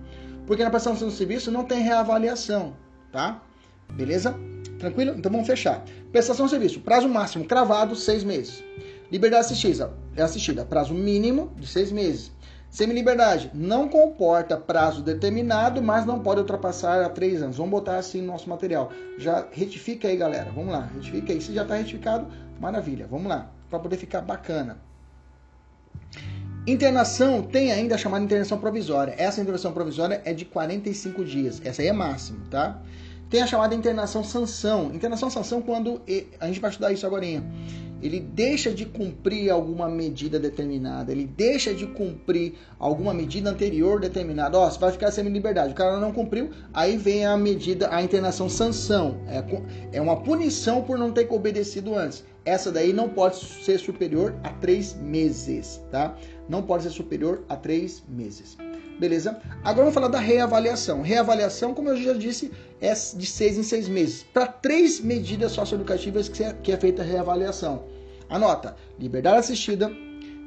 Porque 0.47 0.64
na 0.64 0.71
prestação 0.71 1.09
de 1.09 1.14
serviço 1.14 1.51
não 1.51 1.64
tem 1.64 1.83
reavaliação, 1.83 2.75
tá? 3.12 3.43
Beleza? 3.93 4.35
Tranquilo? 4.79 5.14
Então 5.17 5.31
vamos 5.31 5.47
fechar. 5.47 5.85
Prestação 6.12 6.47
de 6.47 6.53
serviço, 6.53 6.81
prazo 6.81 7.09
máximo 7.09 7.45
cravado, 7.45 7.97
seis 7.97 8.23
meses. 8.23 8.62
Liberdade 9.11 9.47
assistida, 9.47 9.93
é 10.14 10.23
assistida, 10.23 10.64
prazo 10.64 10.95
mínimo 10.95 11.53
de 11.57 11.67
seis 11.67 11.91
meses. 11.91 12.31
Semi-liberdade 12.71 13.51
não 13.55 13.88
comporta 13.88 14.57
prazo 14.57 15.03
determinado, 15.03 15.83
mas 15.83 16.05
não 16.05 16.21
pode 16.21 16.41
ultrapassar 16.41 17.03
a 17.03 17.09
três 17.09 17.43
anos. 17.43 17.57
Vamos 17.57 17.71
botar 17.71 17.97
assim 17.97 18.21
no 18.21 18.27
nosso 18.27 18.49
material. 18.49 18.93
Já 19.17 19.47
retifica 19.51 20.07
aí, 20.07 20.17
galera. 20.17 20.51
Vamos 20.55 20.73
lá, 20.73 20.91
retifica 20.95 21.33
aí. 21.33 21.41
Se 21.41 21.55
já 21.55 21.62
está 21.62 21.77
retificado, 21.77 22.27
maravilha. 22.61 23.07
Vamos 23.11 23.29
lá, 23.29 23.51
para 23.71 23.79
poder 23.79 23.97
ficar 23.97 24.21
bacana. 24.21 24.77
Internação 26.67 27.43
tem 27.43 27.73
ainda 27.73 27.95
a 27.95 27.99
chamada 27.99 28.23
internação 28.23 28.59
provisória. 28.59 29.14
Essa 29.17 29.41
internação 29.41 29.73
provisória 29.73 30.21
é 30.27 30.35
de 30.35 30.45
45 30.45 31.25
dias. 31.25 31.62
Essa 31.64 31.81
aí 31.81 31.88
é 31.88 31.93
máximo, 31.95 32.41
tá? 32.51 32.83
Tem 33.31 33.43
a 33.43 33.47
chamada 33.47 33.75
internação 33.75 34.25
sanção. 34.25 34.91
Internação 34.95 35.29
sanção 35.29 35.61
quando 35.61 36.01
a 36.41 36.47
gente 36.47 36.61
vai 36.61 36.71
estudar 36.71 36.93
isso 36.93 37.07
agora. 37.07 37.25
Ele 38.01 38.21
deixa 38.21 38.71
de 38.71 38.87
cumprir 38.87 39.51
alguma 39.51 39.88
medida 39.88 40.38
determinada, 40.38 41.11
ele 41.11 41.27
deixa 41.27 41.75
de 41.75 41.85
cumprir 41.85 42.55
alguma 42.79 43.12
medida 43.12 43.51
anterior 43.51 44.01
determinada. 44.01 44.57
Ó, 44.57 44.71
você 44.71 44.79
vai 44.79 44.93
ficar 44.93 45.11
sem 45.11 45.25
liberdade. 45.29 45.73
O 45.73 45.77
cara 45.77 45.99
não 45.99 46.12
cumpriu, 46.12 46.51
aí 46.73 46.97
vem 46.97 47.27
a 47.27 47.37
medida, 47.37 47.93
a 47.93 48.01
internação 48.01 48.49
sanção. 48.49 49.17
É, 49.27 49.43
é 49.99 50.01
uma 50.01 50.17
punição 50.23 50.83
por 50.83 50.97
não 50.97 51.11
ter 51.11 51.27
obedecido 51.31 51.97
antes. 51.97 52.25
Essa 52.45 52.71
daí 52.71 52.93
não 52.93 53.09
pode 53.09 53.37
ser 53.37 53.79
superior 53.79 54.35
a 54.45 54.51
três 54.51 54.95
meses, 54.95 55.83
tá? 55.91 56.17
Não 56.49 56.62
pode 56.62 56.85
ser 56.85 56.91
superior 56.91 57.45
a 57.49 57.57
três 57.57 58.03
meses. 58.09 58.57
Beleza? 58.99 59.41
Agora 59.63 59.85
vamos 59.85 59.95
falar 59.95 60.09
da 60.09 60.19
reavaliação. 60.19 61.03
Reavaliação, 61.03 61.73
como 61.73 61.89
eu 61.89 61.97
já 61.97 62.13
disse, 62.13 62.51
é 62.81 62.93
de 62.93 63.27
seis 63.27 63.57
em 63.57 63.63
seis 63.63 63.89
meses. 63.89 64.25
Para 64.25 64.47
três 64.47 65.01
medidas 65.01 65.53
socioeducativas 65.53 66.29
que 66.29 66.43
é, 66.43 66.53
que 66.53 66.73
é 66.73 66.77
feita 66.77 67.03
a 67.03 67.05
reavaliação. 67.05 67.85
Anota: 68.29 68.77
liberdade 68.99 69.39
assistida, 69.39 69.91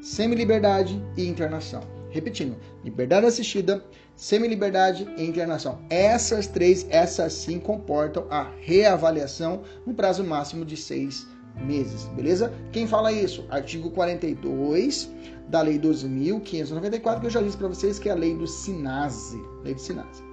semi-liberdade 0.01 1.01
e 1.15 1.25
internação. 1.25 1.81
Repetindo: 2.09 2.57
liberdade 2.83 3.25
assistida, 3.25 3.83
semi-liberdade 4.17 5.07
e 5.17 5.25
internação. 5.25 5.79
Essas 5.89 6.45
três, 6.45 6.85
essas 6.89 7.31
sim 7.31 7.57
comportam 7.57 8.27
a 8.29 8.51
reavaliação 8.59 9.63
no 9.85 9.93
prazo 9.93 10.25
máximo 10.25 10.65
de 10.65 10.75
seis 10.75 11.25
meses, 11.55 12.05
beleza? 12.15 12.53
Quem 12.71 12.87
fala 12.87 13.11
isso? 13.11 13.45
Artigo 13.49 13.91
42 13.91 15.11
da 15.47 15.61
Lei 15.61 15.79
12.594, 15.79 17.19
que 17.19 17.25
eu 17.25 17.29
já 17.29 17.41
disse 17.41 17.57
para 17.57 17.67
vocês 17.67 17.99
que 17.99 18.09
é 18.09 18.11
a 18.11 18.15
lei 18.15 18.35
do 18.35 18.47
SINASE. 18.47 19.37
Lei 19.63 19.73
do 19.73 19.81
SINASE. 19.81 20.23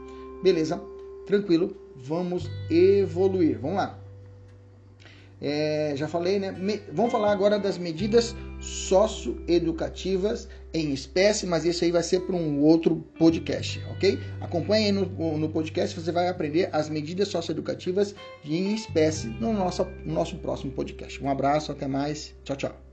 Beleza? 0.42 0.81
Tranquilo? 1.26 1.76
Vamos 1.96 2.48
evoluir. 2.70 3.59
Vamos 3.61 3.76
lá. 3.78 3.98
É, 5.40 5.92
já 5.96 6.09
falei, 6.09 6.38
né? 6.38 6.52
Me, 6.52 6.81
vamos 6.92 7.12
falar 7.12 7.33
agora 7.33 7.59
das 7.59 7.78
medidas 7.78 8.35
socioeducativas 8.61 10.48
em 10.72 10.92
espécie, 10.92 11.46
mas 11.46 11.64
isso 11.64 11.85
aí 11.85 11.90
vai 11.90 12.02
ser 12.02 12.20
para 12.20 12.37
um 12.37 12.61
outro 12.62 12.96
podcast, 13.18 13.83
ok? 13.90 14.18
Acompanhe 14.40 14.87
aí 14.87 14.92
no, 14.92 15.38
no 15.38 15.48
podcast, 15.48 15.98
você 15.98 16.12
vai 16.12 16.28
aprender 16.28 16.68
as 16.72 16.88
medidas 16.88 17.28
socioeducativas 17.28 18.14
em 18.44 18.74
espécie 18.74 19.28
no 19.28 19.52
nosso, 19.52 19.85
no 20.04 20.14
nosso 20.14 20.37
próximo 20.37 20.72
podcast. 20.72 21.22
Um 21.22 21.31
abraço, 21.31 21.72
até 21.72 21.87
mais, 21.87 22.35
tchau, 22.44 22.57
tchau. 22.57 22.88